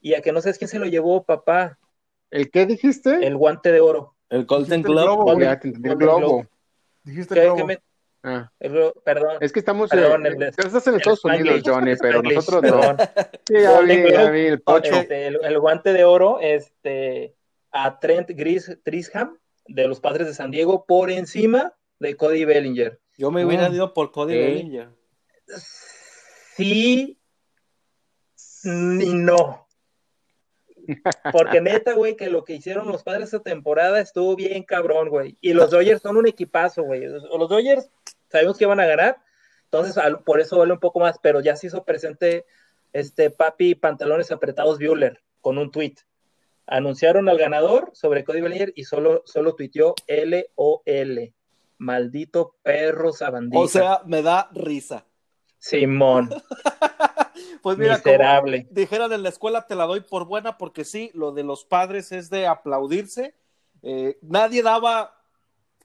[0.00, 1.78] y a que no sabes quién se lo llevó, papá,
[2.30, 3.26] ¿El qué dijiste?
[3.26, 4.14] el guante de oro.
[4.28, 5.02] El Golden el Globe.
[5.02, 5.38] Globo, el
[5.72, 6.18] Golden globo.
[6.18, 6.48] Globe.
[7.04, 7.56] Dijiste ¿Qué- globo.
[7.56, 7.78] qué me-
[8.26, 9.36] Ah, perdón.
[9.40, 12.62] es que estamos Perdón, eh, el de- estás en el Estados Unidos, Johnny, pero nosotros
[12.62, 12.96] no.
[13.46, 14.30] Sí, ya vi, ya Globe.
[14.30, 14.94] vi el pocho.
[14.94, 17.36] Este, el, el guante de oro este,
[17.70, 22.98] a Trent Gris, Trisham de los Padres de San Diego por encima de Cody Bellinger.
[23.18, 23.74] Yo me hubiera Mm.
[23.74, 24.34] ido por Cody.
[24.38, 24.88] Bellinger.
[26.56, 27.18] Sí
[28.64, 29.68] y no.
[31.32, 35.36] Porque neta, güey, que lo que hicieron los padres esta temporada estuvo bien cabrón, güey.
[35.40, 37.06] Y los Dodgers son un equipazo, güey.
[37.06, 37.90] Los Dodgers
[38.34, 39.18] sabemos que van a ganar,
[39.66, 42.44] entonces al- por eso vale un poco más, pero ya se hizo presente
[42.92, 45.94] este papi pantalones apretados Bueller con un tweet.
[46.66, 51.32] Anunciaron al ganador sobre Cody Bellinger y solo, solo tuiteó LOL.
[51.78, 53.62] Maldito perro sabandija.
[53.62, 55.04] O sea, me da risa.
[55.58, 56.30] Simón,
[57.62, 58.64] Pues mira, miserable.
[58.64, 61.64] como dijeran en la escuela, te la doy por buena, porque sí, lo de los
[61.64, 63.34] padres es de aplaudirse.
[63.82, 65.23] Eh, nadie daba,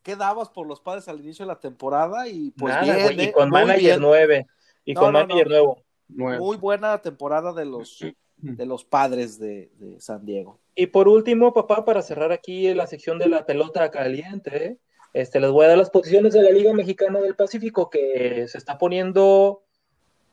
[0.04, 2.28] ¿qué dabas por los padres al inicio de la temporada?
[2.28, 4.02] Y pues Nada, bien, güey, eh, y con muy manager bien.
[4.02, 4.48] nueve.
[4.86, 5.52] Y No, con no, manager no.
[5.52, 5.84] nuevo.
[6.08, 6.40] Nueve.
[6.40, 8.00] Muy buena temporada de los,
[8.38, 10.60] de los padres de, de San Diego.
[10.76, 14.80] Y por último, papá, para cerrar aquí la sección de la pelota caliente,
[15.14, 18.58] este, les voy a dar las posiciones de la Liga Mexicana del Pacífico que se
[18.58, 19.64] está poniendo,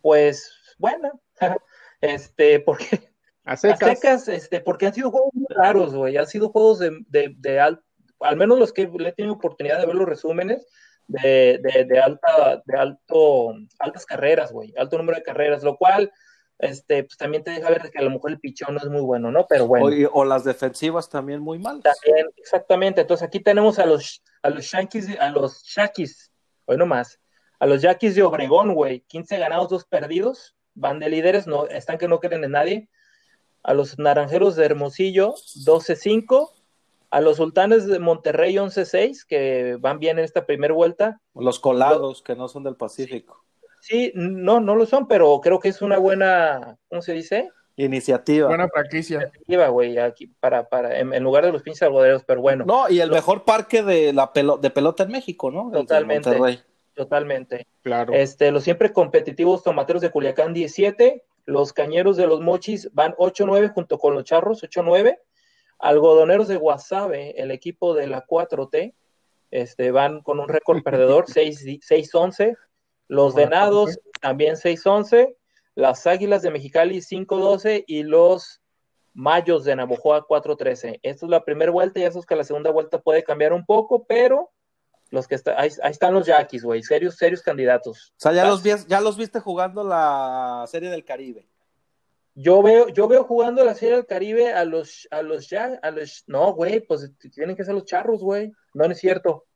[0.03, 1.12] pues, buena.
[2.03, 3.11] Este, porque
[3.45, 3.79] A a secas.
[3.99, 6.17] secas, este, porque han sido juegos muy raros, güey.
[6.19, 7.83] Han sido juegos de, de, de al,
[8.21, 10.67] al menos los que le he tenido oportunidad de ver los resúmenes,
[11.09, 16.12] de, de, de alta, de alto, altas carreras, güey, alto número de carreras, lo cual,
[16.59, 19.03] este, pues también te deja ver que a lo mejor el pichón no es muy
[19.03, 19.47] bueno, ¿no?
[19.47, 20.11] Pero bueno.
[20.12, 21.83] O, las defensivas también muy malas.
[21.83, 23.03] También, exactamente.
[23.03, 26.33] Entonces aquí tenemos a los a los Yankees, a los Shakis,
[26.67, 27.21] hoy nomás,
[27.59, 31.99] a los Yaquis de Obregón, güey, 15 ganados, 2 perdidos, van de líderes, no, están
[31.99, 32.89] que no creen en nadie.
[33.62, 36.53] A los Naranjeros de Hermosillo, 12-5.
[37.17, 41.21] A los Sultanes de Monterrey, 11-6, que van bien en esta primera vuelta.
[41.35, 43.43] Los colados que no son del Pacífico.
[43.81, 47.51] Sí, no, no lo son, pero creo que es una buena, ¿cómo se dice?
[47.77, 48.49] Iniciativa.
[48.49, 49.23] Buena franquicia.
[49.23, 52.64] Iniciativa, güey, aquí para, para, en, en lugar de los pinches algodoneros, pero bueno.
[52.67, 55.67] No, y el mejor parque de la pelo- de pelota en México, ¿no?
[55.69, 56.29] El de Totalmente.
[56.31, 56.61] Monterrey.
[56.95, 57.67] Totalmente.
[57.83, 58.12] Claro.
[58.14, 63.73] Este, los siempre competitivos tomateros de Culiacán 17, los cañeros de los mochis van 8-9
[63.73, 65.19] junto con los charros 8-9,
[65.79, 68.95] algodoneros de Guasave, el equipo de la 4T,
[69.51, 72.57] este, van con un récord perdedor 6 6-11,
[73.09, 75.37] los venados también 6-11,
[75.74, 78.61] las águilas de Mexicali 5-12 y los
[79.12, 81.01] mayos de Navojoa 4-13.
[81.03, 83.64] Esta es la primera vuelta y eso es que la segunda vuelta puede cambiar un
[83.64, 84.51] poco, pero
[85.11, 88.12] los que está, ahí, ahí están los Yaquis, güey, serios, serios candidatos.
[88.16, 88.64] O sea, ya ¿Vas?
[88.64, 91.49] los, ya los viste jugando la Serie del Caribe.
[92.39, 95.91] Yo veo, yo veo jugando la Serie del Caribe a los, a los ya, a
[95.91, 98.53] los, no, güey, pues tienen que ser los charros, güey.
[98.74, 99.47] No, no es cierto.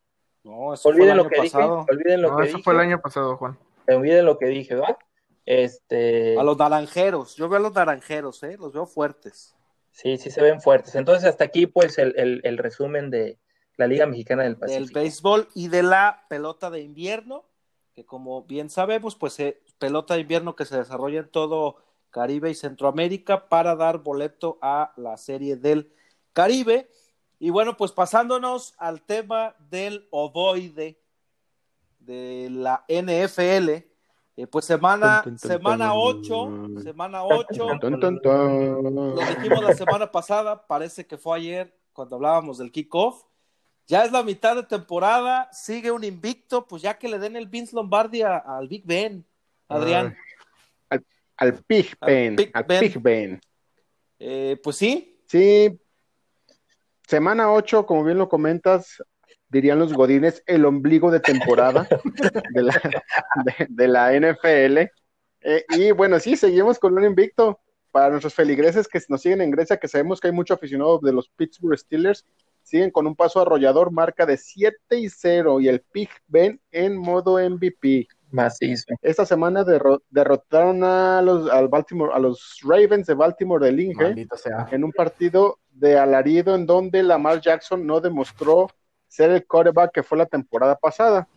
[0.43, 1.77] No, eso fue Olviden el lo año que pasado.
[1.81, 3.59] dije, olviden lo No, que eso dije, fue el año pasado, Juan.
[3.87, 4.97] olviden lo que dije, ¿va?
[5.45, 7.35] Este, A los naranjeros.
[7.35, 8.57] Yo veo a los naranjeros, ¿eh?
[8.59, 9.55] Los veo fuertes.
[9.91, 10.95] sí, sí se ven fuertes.
[10.95, 13.37] Entonces, hasta aquí, pues, el, el, el resumen de
[13.77, 14.99] la Liga Mexicana del Del Pacífico.
[14.99, 17.45] béisbol y de la pelota de invierno,
[17.93, 21.75] que como bien sabemos, pues eh, pelota de invierno que se desarrolla en todo
[22.11, 25.91] Caribe y Centroamérica para dar boleto a la Serie del
[26.33, 26.89] Caribe.
[27.39, 30.99] Y bueno, pues pasándonos al tema del ovoide
[31.99, 33.69] de la NFL,
[34.37, 36.75] eh, pues semana, semana tun.
[36.75, 38.83] 8, semana 8, Tun, tun, tun.
[38.83, 43.23] lo dijimos la semana pasada, parece que fue ayer cuando hablábamos del kickoff.
[43.87, 47.47] Ya es la mitad de temporada, sigue un invicto, pues ya que le den el
[47.47, 49.25] Vince Lombardi a- al Big Ben,
[49.67, 50.15] Adrián.
[51.41, 52.35] Al Pig Al Ben.
[52.53, 52.65] Al.
[52.65, 53.41] Pig Ben.
[54.19, 55.79] Eh, pues sí, Sí.
[57.07, 59.01] Semana 8, como bien lo comentas,
[59.49, 61.87] dirían los godines, el ombligo de temporada
[62.53, 62.81] de la,
[63.45, 64.77] de, de la NFL.
[65.41, 67.59] Eh, y bueno, sí, seguimos con un invicto
[67.91, 71.13] para nuestros feligreses que nos siguen en Grecia, que sabemos que hay mucho aficionado de
[71.13, 72.25] los Pittsburgh Steelers,
[72.61, 76.97] siguen con un paso arrollador, marca de 7 y 0 y el Pig Ben en
[76.97, 78.07] modo MVP.
[78.31, 78.85] Macizo.
[79.01, 84.27] Esta semana derro- derrotaron a los, al Baltimore, a los Ravens de Baltimore del Inge
[84.71, 88.69] en un partido de alarido en donde Lamar Jackson no demostró
[89.07, 91.27] ser el quarterback que fue la temporada pasada.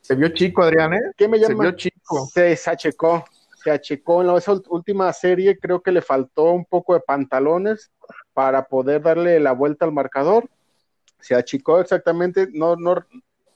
[0.00, 1.00] Se vio chico, Adrián, ¿eh?
[1.16, 1.62] ¿Qué me Se llama?
[1.62, 2.26] vio chico.
[2.32, 3.24] Se, se achicó,
[3.62, 7.92] se achicó en la esa última serie, creo que le faltó un poco de pantalones
[8.32, 10.48] para poder darle la vuelta al marcador.
[11.20, 12.96] Se achicó exactamente, no, no,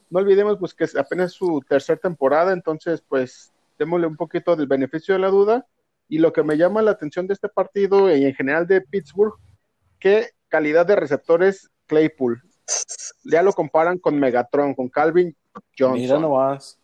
[0.09, 4.67] no olvidemos pues que es apenas su tercera temporada, entonces pues démosle un poquito del
[4.67, 5.65] beneficio de la duda.
[6.09, 9.33] Y lo que me llama la atención de este partido y en general de Pittsburgh,
[9.99, 12.41] qué calidad de receptores Claypool.
[13.25, 15.35] Ya lo comparan con Megatron, con Calvin
[15.77, 15.99] Johnson.
[15.99, 16.79] Mira nomás.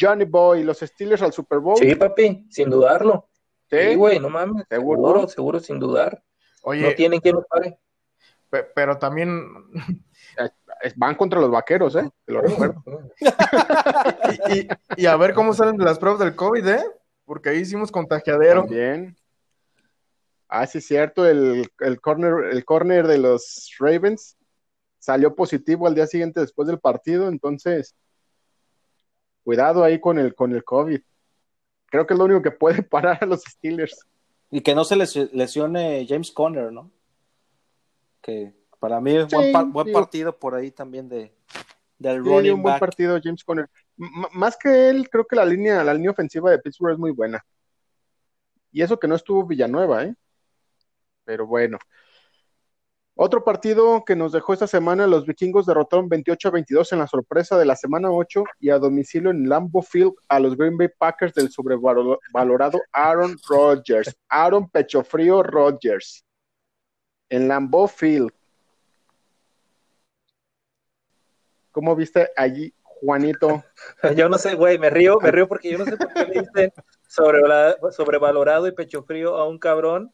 [0.00, 1.76] Johnny Boy, los Steelers al Super Bowl.
[1.76, 3.28] Sí, papi, sin dudarlo.
[3.70, 3.76] ¿Sí?
[3.90, 4.64] Sí, güey, no mames.
[4.70, 4.96] ¿Seguro?
[5.02, 6.22] Seguro, seguro, sin dudar.
[6.62, 7.78] Oye, No tienen quien los pare.
[8.48, 9.44] pe- pero también,
[10.96, 12.08] Van contra los vaqueros, ¿eh?
[12.24, 12.82] Te lo recuerdo.
[14.50, 16.84] y, y- y a ver cómo salen de las pruebas del COVID, ¿eh?
[17.24, 18.62] Porque ahí hicimos contagiadero.
[18.62, 19.16] También.
[20.48, 21.26] Ah, sí, cierto.
[21.26, 24.36] El, el, corner, el corner de los Ravens
[24.98, 27.28] salió positivo al día siguiente después del partido.
[27.28, 27.94] Entonces,
[29.44, 31.00] cuidado ahí con el, con el COVID.
[31.86, 34.06] Creo que es lo único que puede parar a los Steelers.
[34.50, 36.90] Y que no se les lesione James Conner, ¿no?
[38.22, 39.92] Que para mí es Sí, buen, par- buen sí.
[39.92, 41.32] partido por ahí también de,
[41.98, 42.80] del Sí, running un buen back.
[42.80, 43.68] partido James Conner.
[43.98, 47.10] M- más que él, creo que la línea, la línea ofensiva de Pittsburgh es muy
[47.12, 47.44] buena.
[48.70, 50.14] Y eso que no estuvo Villanueva, ¿eh?
[51.24, 51.78] Pero bueno.
[53.20, 57.08] Otro partido que nos dejó esta semana, los vikingos derrotaron 28 a 22 en la
[57.08, 60.86] sorpresa de la semana 8 y a domicilio en Lambeau Field a los Green Bay
[60.96, 64.16] Packers del sobrevalorado Aaron Rodgers.
[64.28, 66.24] Aaron Pechofrío Rodgers.
[67.28, 68.30] En Lambeau Field.
[71.78, 73.62] ¿Cómo viste allí, Juanito?
[74.16, 76.40] Yo no sé, güey, me río, me río porque yo no sé por qué le
[76.40, 76.72] dicen
[77.06, 80.12] sobrevalorado, y pecho frío a un cabrón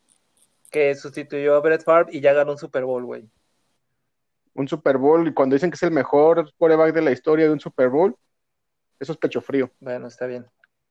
[0.71, 3.27] que sustituyó a Brett Favre y ya ganó un Super Bowl, güey.
[4.53, 7.53] Un Super Bowl, y cuando dicen que es el mejor quarterback de la historia de
[7.53, 8.15] un Super Bowl,
[9.01, 9.71] eso es pecho frío.
[9.81, 10.45] Bueno, está bien.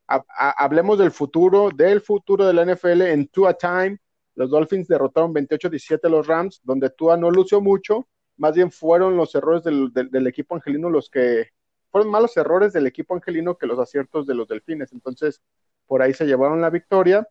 [0.08, 4.00] Ha- ha- hablemos del futuro, del futuro de la NFL en Tua Time.
[4.34, 8.08] Los Dolphins derrotaron 28-17 a los Rams, donde Tua no lució mucho,
[8.38, 11.50] más bien fueron los errores del, del- del equipo angelino los que
[11.92, 14.92] fueron malos errores del equipo angelino que los aciertos de los Delfines.
[14.94, 15.42] Entonces,
[15.86, 17.28] por ahí se llevaron la victoria.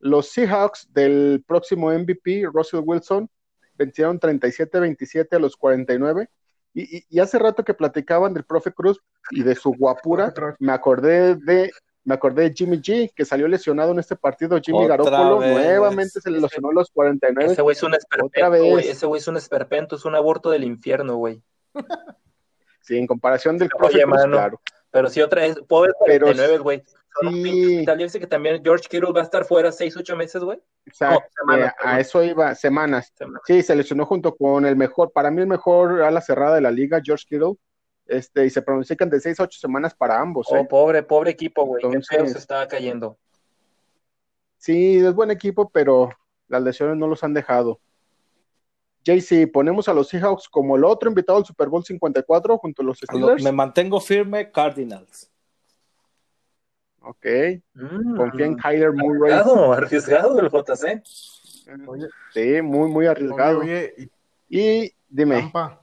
[0.00, 3.30] Los Seahawks del próximo MVP, Russell Wilson,
[3.74, 6.28] vencieron 37-27 a los 49.
[6.74, 9.00] Y, y- y hace rato que platicaban del profe Cruz
[9.30, 11.70] y de su guapura, me acordé de
[12.04, 14.58] me acordé de Jimmy G, que salió lesionado en este partido.
[14.60, 15.52] Jimmy Otra Garoppolo vez.
[15.54, 17.52] nuevamente se le lesionó a los 49.
[17.52, 18.62] Ese güey es un Otra esperpento, vez.
[18.70, 18.88] güey.
[18.88, 21.42] Ese güey es un esperpento, es un aborto del infierno, güey.
[22.84, 24.32] Sí, en comparación del Oye, profe Cruz, mano.
[24.32, 24.60] claro.
[24.90, 26.82] Pero sí, otra vez, pobre Pero 49, güey.
[27.20, 27.84] Son un sí.
[27.86, 30.58] ¿Ya viste que también George Kittle va a estar fuera 6, 8 meses, güey?
[30.58, 33.12] O sea, No, semanas, eh, a eso iba, semanas.
[33.14, 33.42] Semanas.
[33.46, 36.70] Sí, se lesionó junto con el mejor, para mí el mejor ala cerrada de la
[36.72, 37.52] liga, George Kittle.
[38.12, 40.46] Este, y se pronostican de 6 a 8 semanas para ambos.
[40.50, 40.66] Oh, ¿eh?
[40.68, 41.80] pobre, pobre equipo, güey.
[41.80, 43.16] Qué Entonces- feo se estaba cayendo.
[44.58, 46.10] Sí, es buen equipo, pero
[46.48, 47.80] las lesiones no los han dejado.
[49.04, 52.84] JC, ponemos a los Seahawks como el otro invitado al Super Bowl 54 junto a
[52.84, 53.42] los Lo- Steelers.
[53.42, 55.28] me mantengo firme, Cardinals.
[57.04, 57.26] Ok,
[57.74, 59.32] Mm, confía en Kyler Murray.
[59.32, 61.02] Arriesgado, arriesgado el JC.
[61.88, 63.58] Oye, Sí, muy, muy arriesgado.
[63.60, 64.10] oye, oye,
[64.48, 65.81] y Y dime, Tampa.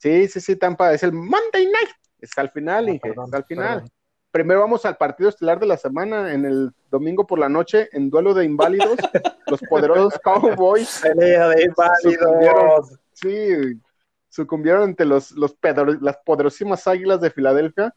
[0.00, 1.90] Sí, sí, sí, Tampa, es el Monday Night.
[2.20, 3.74] Está al final, Ah, Inge, perdón, está al final.
[3.78, 3.90] perdón.
[4.32, 8.10] Primero vamos al partido estelar de la semana, en el domingo por la noche, en
[8.10, 8.96] duelo de inválidos,
[9.46, 12.98] los poderosos Cowboys Pelea de inválidos.
[13.12, 13.80] Sí,
[14.28, 17.94] sucumbieron ante los, los pedro- las poderosísimas águilas de Filadelfia.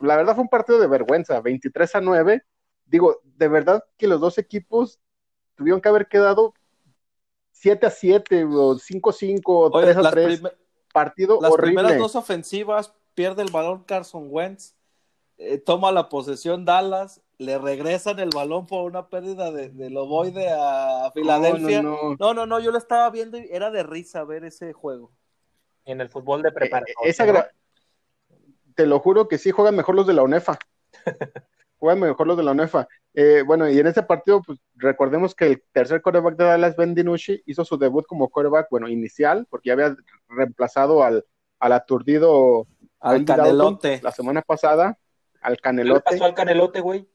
[0.00, 2.42] La verdad fue un partido de vergüenza, 23 a 9.
[2.86, 5.00] Digo, de verdad que los dos equipos
[5.54, 6.54] tuvieron que haber quedado
[7.52, 10.42] 7 a 7 o 5 a 5 o Oye, 3 a las, 3.
[10.92, 11.74] Partido las horrible.
[11.82, 14.74] primeras dos ofensivas pierde el balón Carson Wentz,
[15.38, 20.48] eh, toma la posesión Dallas, le regresan el balón por una pérdida de, de Loboide
[20.50, 21.82] a Filadelfia.
[21.82, 22.16] No, no, no.
[22.18, 25.10] No, no, no, yo lo estaba viendo y era de risa ver ese juego.
[25.84, 26.96] En el fútbol de Eh, preparación.
[27.04, 27.50] esa gra-
[28.76, 30.58] Te lo juro que sí juegan mejor los de la UNEFA.
[31.78, 32.86] juegan mejor los de la UNEFA.
[33.14, 36.94] Eh, bueno, y en este partido, pues recordemos que el tercer quarterback de Dallas, Ben
[36.94, 39.94] DiNucci, hizo su debut como quarterback, bueno, inicial, porque ya había
[40.28, 41.24] reemplazado al,
[41.58, 42.66] al aturdido
[43.00, 44.00] Al Andy Dalton canelote.
[44.02, 44.98] la semana pasada,
[45.42, 47.06] al ¿Qué canelote, pasó al canelote, güey?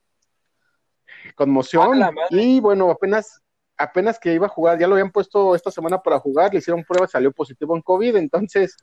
[1.35, 1.99] conmoción.
[2.29, 3.41] Y bueno, apenas,
[3.77, 6.83] apenas que iba a jugar, ya lo habían puesto esta semana para jugar, le hicieron
[6.83, 8.75] pruebas, salió positivo en COVID, entonces,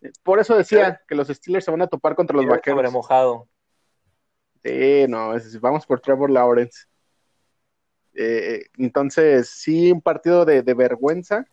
[0.00, 2.92] eh, por eso decía que los Steelers se van a topar contra los Sobre vaqueros.
[2.92, 3.48] mojado.
[4.64, 6.86] Sí, no, vamos por Trevor Lawrence.
[8.14, 11.46] Eh, entonces, sí, un partido de, vergüenza,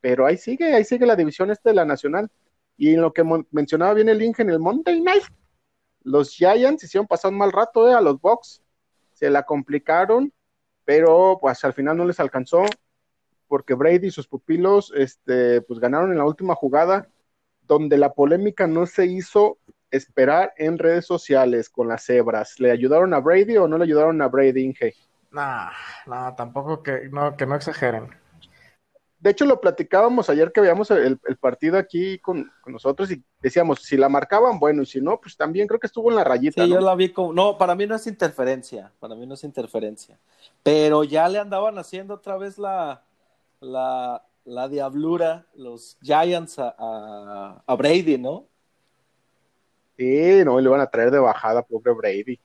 [0.00, 2.30] pero ahí sigue, ahí sigue la división este de la nacional.
[2.76, 3.22] Y en lo que
[3.52, 5.22] mencionaba bien el Inge en el Monday Night,
[6.02, 8.60] los Giants hicieron pasar un mal rato eh, a los Bucks,
[9.12, 10.32] se la complicaron,
[10.84, 12.64] pero pues al final no les alcanzó,
[13.46, 17.08] porque Brady y sus pupilos este, pues ganaron en la última jugada,
[17.62, 19.58] donde la polémica no se hizo
[19.92, 22.58] esperar en redes sociales con las cebras.
[22.58, 24.94] ¿Le ayudaron a Brady o no le ayudaron a Brady, Inge?
[25.30, 25.70] Nah,
[26.06, 28.10] nah, tampoco que no, que no exageren.
[29.20, 33.22] De hecho, lo platicábamos ayer que veíamos el, el partido aquí con, con nosotros y
[33.40, 36.24] decíamos, si la marcaban, bueno, y si no, pues también creo que estuvo en la
[36.24, 36.64] rayita.
[36.64, 36.74] Sí, ¿no?
[36.74, 37.32] yo la vi como.
[37.32, 38.90] No, para mí no es interferencia.
[38.98, 40.18] Para mí no es interferencia.
[40.64, 43.04] Pero ya le andaban haciendo otra vez la,
[43.60, 48.48] la, la diablura los Giants a, a, a Brady, ¿no?
[49.96, 52.40] Sí, no, le van a traer de bajada, pobre Brady.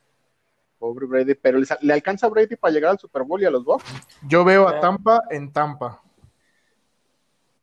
[0.77, 3.63] Pobre Brady, pero le, alcanza a Brady para llegar al Super Bowl y a los
[3.63, 3.85] Bucks.
[4.27, 6.01] Yo veo a Tampa en Tampa.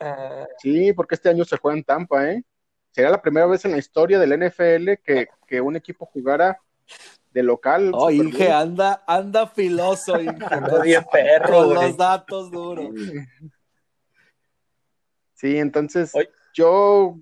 [0.01, 2.43] Ah, Sí, porque este año se juega en Tampa, ¿eh?
[2.91, 6.59] Sería la primera vez en la historia del NFL que, que un equipo jugara
[7.33, 7.91] de local.
[7.95, 8.57] Oh, Super Inge, Bowl.
[8.57, 10.45] anda, anda filoso, Inge.
[10.51, 12.95] ando bien perro, con los datos duros.
[15.35, 16.31] Sí, entonces Oye.
[16.55, 17.19] yo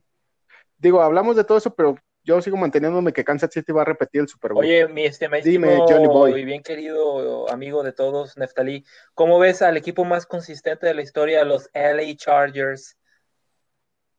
[0.79, 4.21] digo, hablamos de todo eso, pero yo sigo manteniéndome que Kansas City va a repetir
[4.21, 4.65] el Super Bowl.
[4.65, 6.41] Oye, mi estimadísimo Dime, Johnny Boy.
[6.41, 11.03] y bien querido amigo de todos, Neftalí, ¿cómo ves al equipo más consistente de la
[11.03, 12.97] historia, los LA Chargers?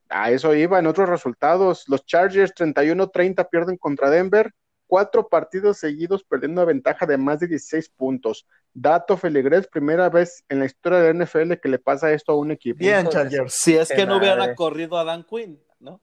[0.09, 1.85] A eso iba en otros resultados.
[1.87, 4.51] Los Chargers 31-30 pierden contra Denver.
[4.85, 8.45] Cuatro partidos seguidos perdiendo una ventaja de más de 16 puntos.
[8.73, 12.37] Dato Feligres, primera vez en la historia de la NFL que le pasa esto a
[12.37, 12.77] un equipo.
[12.79, 13.55] Bien, Chargers.
[13.55, 15.99] Si es Qué que no hubieran corrido a Dan Quinn, ¿no?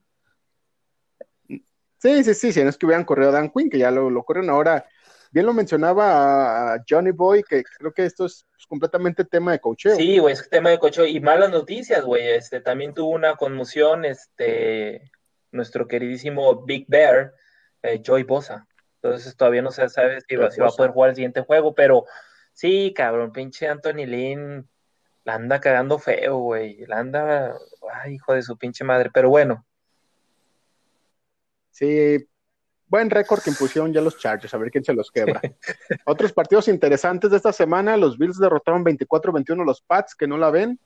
[2.01, 4.09] Sí, sí, sí, si no es que hubieran corrido a Dan Quinn, que ya lo,
[4.09, 4.85] lo corren ahora.
[5.31, 9.59] Bien lo mencionaba a Johnny Boy, que creo que esto es pues, completamente tema de
[9.59, 9.95] cocheo.
[9.95, 12.27] Sí, güey, es tema de cocho y malas noticias, güey.
[12.27, 15.11] Este también tuvo una conmoción, este,
[15.51, 17.33] nuestro queridísimo Big Bear,
[17.83, 18.67] eh, Joy Bosa.
[19.01, 21.41] Entonces todavía no se sabe si va, Joey si va a poder jugar el siguiente
[21.41, 22.05] juego, pero
[22.51, 24.67] sí, cabrón, pinche Anthony Lynn
[25.23, 26.85] la anda cagando feo, güey.
[26.87, 27.55] La anda,
[27.93, 29.11] ay, hijo de su pinche madre.
[29.13, 29.65] Pero bueno,
[31.71, 32.17] Sí,
[32.87, 35.41] buen récord que impusieron ya los Chargers, a ver quién se los quebra.
[36.05, 40.37] Otros partidos interesantes de esta semana, los Bills derrotaron 24-21 a los Pats, que no
[40.37, 40.79] la ven.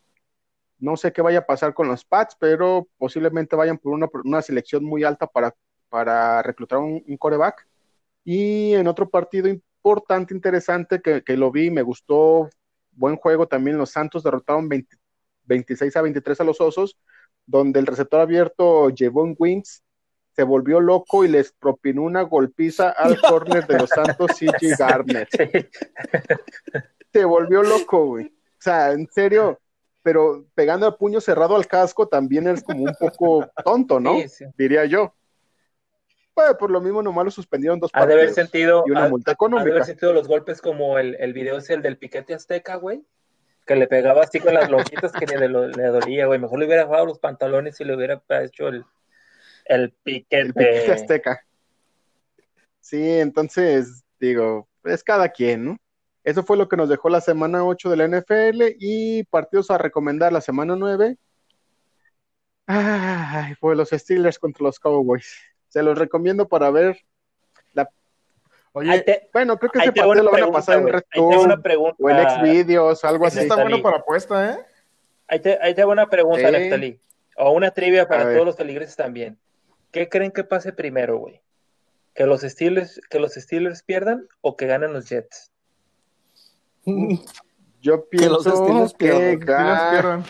[0.78, 4.42] No sé qué vaya a pasar con los Pats, pero posiblemente vayan por una, una
[4.42, 5.54] selección muy alta para,
[5.90, 7.68] para reclutar un, un coreback.
[8.24, 12.50] Y en otro partido importante, interesante, que, que lo vi, me gustó,
[12.92, 14.98] buen juego también, los Santos derrotaron 20
[15.46, 16.98] 26 a 23 a los Osos,
[17.46, 19.84] donde el receptor abierto Javon Wings
[20.36, 25.30] se volvió loco y les propinó una golpiza al corner de los Santos CJ Garnett.
[27.14, 28.26] Se volvió loco, güey.
[28.26, 29.60] O sea, en serio,
[30.04, 34.16] pero pegando el puño cerrado al casco también es como un poco tonto, ¿no?
[34.20, 34.46] sí, sí.
[34.58, 35.14] Diría yo.
[36.34, 39.06] Pues por lo mismo nomás lo suspendieron dos Ha de haber partidos sentido, y una
[39.06, 39.86] ha- multa ha de haber económica.
[39.86, 43.04] sentido los golpes como el, el video es el del piquete azteca, güey.
[43.66, 46.38] Que le pegaba así con las lonjitas que le, le dolía, güey.
[46.38, 48.84] Mejor le hubiera bajado los pantalones y le hubiera hecho el,
[49.66, 50.54] el El piquete.
[50.54, 51.42] piquete azteca.
[52.80, 55.78] Sí, entonces, digo, es cada quien, ¿no?
[56.24, 59.78] Eso fue lo que nos dejó la semana 8 de la NFL y partidos a
[59.78, 61.18] recomendar la semana 9.
[62.68, 65.36] Ay, fue los Steelers contra los Cowboys.
[65.68, 66.98] Se los recomiendo para ver.
[68.78, 70.88] Oye, Ahí te, Bueno, creo que ese partido lo van a pasar en.
[70.90, 71.96] Red Ahí te va una Zone pregunta.
[71.98, 73.40] o en Xvideos, algo así.
[73.40, 74.58] está bueno para apuesta, ¿eh?
[75.28, 76.52] Ahí te, ahí te va una pregunta, Sí.
[76.52, 77.00] Neftalí.
[77.38, 79.40] O una trivia para todos los feligreses también.
[79.96, 81.42] ¿Qué creen que pase primero, güey?
[82.14, 85.54] ¿Que los Steelers, que los Steelers pierdan o que ganen los Jets?
[87.80, 89.92] Yo Que los pienso Steelers que pierdan.
[89.92, 90.26] Pierdan.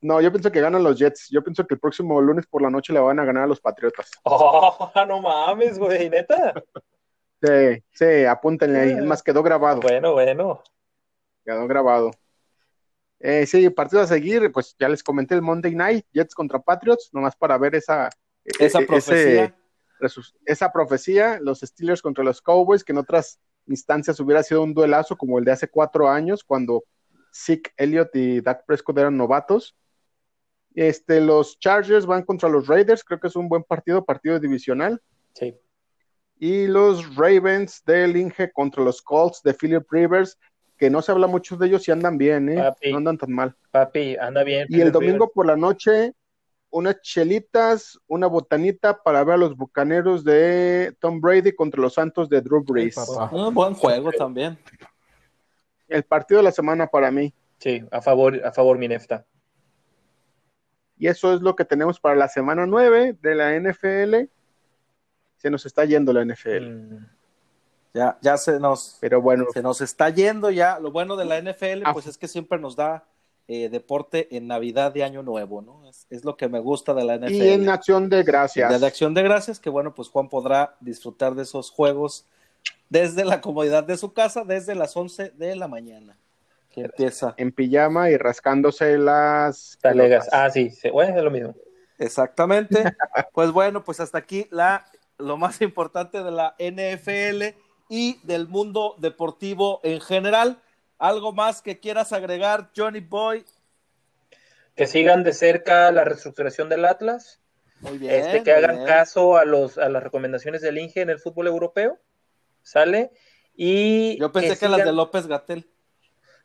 [0.00, 1.28] No, yo pienso que ganan los Jets.
[1.28, 3.60] Yo pienso que el próximo lunes por la noche le van a ganar a los
[3.60, 4.10] Patriotas.
[4.22, 6.54] Oh, no mames, güey, neta.
[7.42, 8.90] Sí, sí, apúntenle ahí.
[8.92, 9.82] Es más, quedó grabado.
[9.82, 10.62] Bueno, bueno.
[11.44, 12.12] Quedó grabado.
[13.20, 17.10] Eh, sí, partido a seguir, pues ya les comenté el Monday Night, Jets contra Patriots,
[17.12, 18.08] nomás para ver esa,
[18.58, 19.44] Esa eh, profecía.
[20.00, 24.72] ese- esa profecía, los Steelers contra los Cowboys, que en otras instancias hubiera sido un
[24.72, 26.82] duelazo como el de hace cuatro años, cuando
[27.32, 29.76] Zeke Elliott y Dak Prescott eran novatos.
[30.74, 35.00] Este, los Chargers van contra los Raiders, creo que es un buen partido, partido divisional.
[35.34, 35.54] Sí.
[36.38, 40.38] Y los Ravens del Inge contra los Colts de Philip Rivers,
[40.80, 42.72] que no se habla mucho de ellos y andan bien, ¿eh?
[42.90, 43.54] no andan tan mal.
[43.70, 44.66] Papi, anda bien.
[44.70, 46.14] Y el domingo por la noche,
[46.70, 52.30] unas chelitas, una botanita para ver a los bucaneros de Tom Brady contra los Santos
[52.30, 52.96] de Drew Brees.
[53.30, 54.56] un buen juego también.
[55.86, 57.34] El partido de la semana para mí.
[57.58, 59.26] Sí, a favor, a favor, Minefta.
[60.96, 64.30] Y eso es lo que tenemos para la semana 9 de la NFL.
[65.36, 66.70] Se nos está yendo la NFL.
[66.70, 67.19] Mm.
[67.92, 69.46] Ya, ya se nos, Pero bueno.
[69.52, 70.78] se nos está yendo ya.
[70.78, 71.92] Lo bueno de la NFL, ah.
[71.92, 73.04] pues es que siempre nos da
[73.48, 75.82] eh, deporte en Navidad de Año Nuevo, ¿no?
[75.88, 77.32] Es, lo que me gusta de la NFL.
[77.32, 78.80] Y en Acción de Gracias.
[78.80, 82.26] De, Acción de Gracias, que bueno, pues Juan podrá disfrutar de esos juegos
[82.88, 86.16] desde la comodidad de su casa, desde las 11 de la mañana.
[86.70, 87.34] Que empieza.
[87.38, 89.76] En pijama y rascándose las.
[89.80, 90.28] Talegas.
[90.30, 91.54] Ah, sí, bueno, es lo mismo.
[91.98, 92.84] Exactamente.
[93.34, 94.86] pues bueno, pues hasta aquí la,
[95.18, 97.58] lo más importante de la NFL
[97.90, 100.62] y del mundo deportivo en general.
[100.98, 103.44] ¿Algo más que quieras agregar, Johnny Boy?
[104.76, 107.40] Que sigan de cerca la reestructuración del Atlas.
[107.80, 108.14] Muy bien.
[108.14, 111.98] Este, que hagan caso a, los, a las recomendaciones del Inge en el fútbol europeo.
[112.62, 113.10] ¿Sale?
[113.54, 115.68] Y Yo pensé que, las de López Gatel.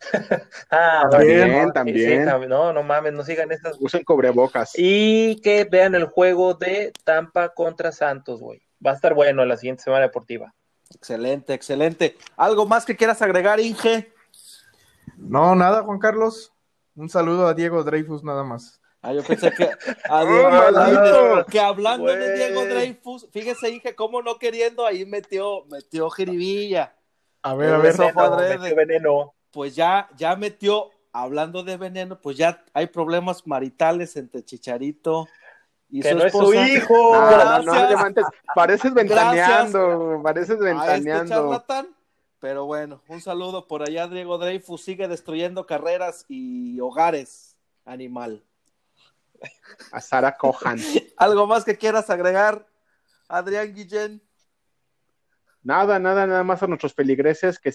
[0.72, 2.26] ah, también, también.
[2.26, 3.78] no, no mames, no sigan esas.
[3.80, 4.74] Usen cobrebocas.
[4.76, 8.62] Y que vean el juego de Tampa contra Santos, güey.
[8.86, 10.54] Va a estar bueno la siguiente semana deportiva.
[10.94, 12.18] Excelente, excelente.
[12.38, 14.14] ¿Algo más que quieras agregar, Inge?
[15.18, 16.54] No, nada, Juan Carlos.
[16.96, 18.80] Un saludo a Diego Dreyfus nada más.
[19.02, 19.70] Ah, yo pensé que,
[20.10, 26.10] a Diego, que hablando de Diego Dreyfus, fíjese, dije, cómo no queriendo, ahí metió, metió
[26.10, 26.96] jiribilla.
[27.44, 29.36] A ver, a ver, veneno, veneno.
[29.52, 35.28] Pues ya, ya metió, hablando de veneno, pues ya hay problemas maritales entre Chicharito
[35.90, 37.14] y que su no es su hijo.
[37.14, 41.66] No, no, no, pareces ventaneando, pareces este ventaneando.
[42.40, 44.84] Pero bueno, un saludo por allá, Diego Dreyfus.
[44.84, 47.56] Sigue destruyendo carreras y hogares,
[47.86, 48.44] animal.
[49.92, 50.78] A Sara Cohan.
[51.18, 52.68] ¿Algo más que quieras agregar,
[53.28, 54.22] Adrián Guillén?
[55.64, 57.74] Nada, nada, nada más a nuestros peligreses que,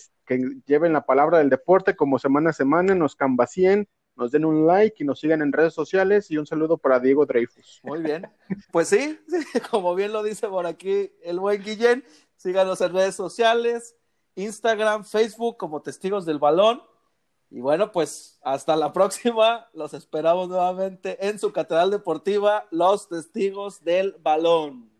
[0.64, 3.88] lleven la palabra del deporte como semana a semana, nos cambacien,
[4.20, 7.24] nos den un like y nos sigan en redes sociales y un saludo para Diego
[7.24, 7.80] Dreyfus.
[7.82, 8.30] Muy bien.
[8.70, 9.18] Pues sí,
[9.70, 12.04] como bien lo dice por aquí el buen Guillén,
[12.36, 13.96] síganos en redes sociales,
[14.34, 16.82] Instagram, Facebook como Testigos del Balón.
[17.48, 19.70] Y bueno, pues hasta la próxima.
[19.72, 24.92] Los esperamos nuevamente en su Catedral Deportiva, los Testigos del Balón.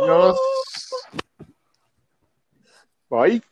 [0.00, 0.38] Adiós.
[3.10, 3.42] Bye.